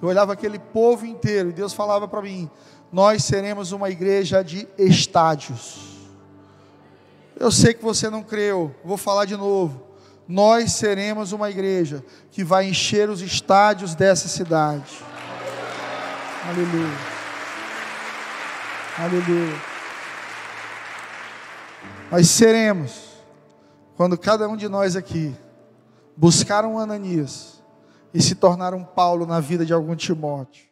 [0.00, 2.48] Eu olhava aquele povo inteiro e Deus falava para mim:
[2.92, 5.87] Nós seremos uma igreja de estádios.
[7.38, 9.86] Eu sei que você não creu, vou falar de novo.
[10.26, 14.98] Nós seremos uma igreja que vai encher os estádios dessa cidade.
[16.44, 16.98] Aleluia.
[18.98, 19.56] Aleluia.
[22.10, 23.22] Nós seremos,
[23.96, 25.34] quando cada um de nós aqui
[26.16, 27.62] buscar um Ananias
[28.12, 30.67] e se tornar um Paulo na vida de algum Timóteo.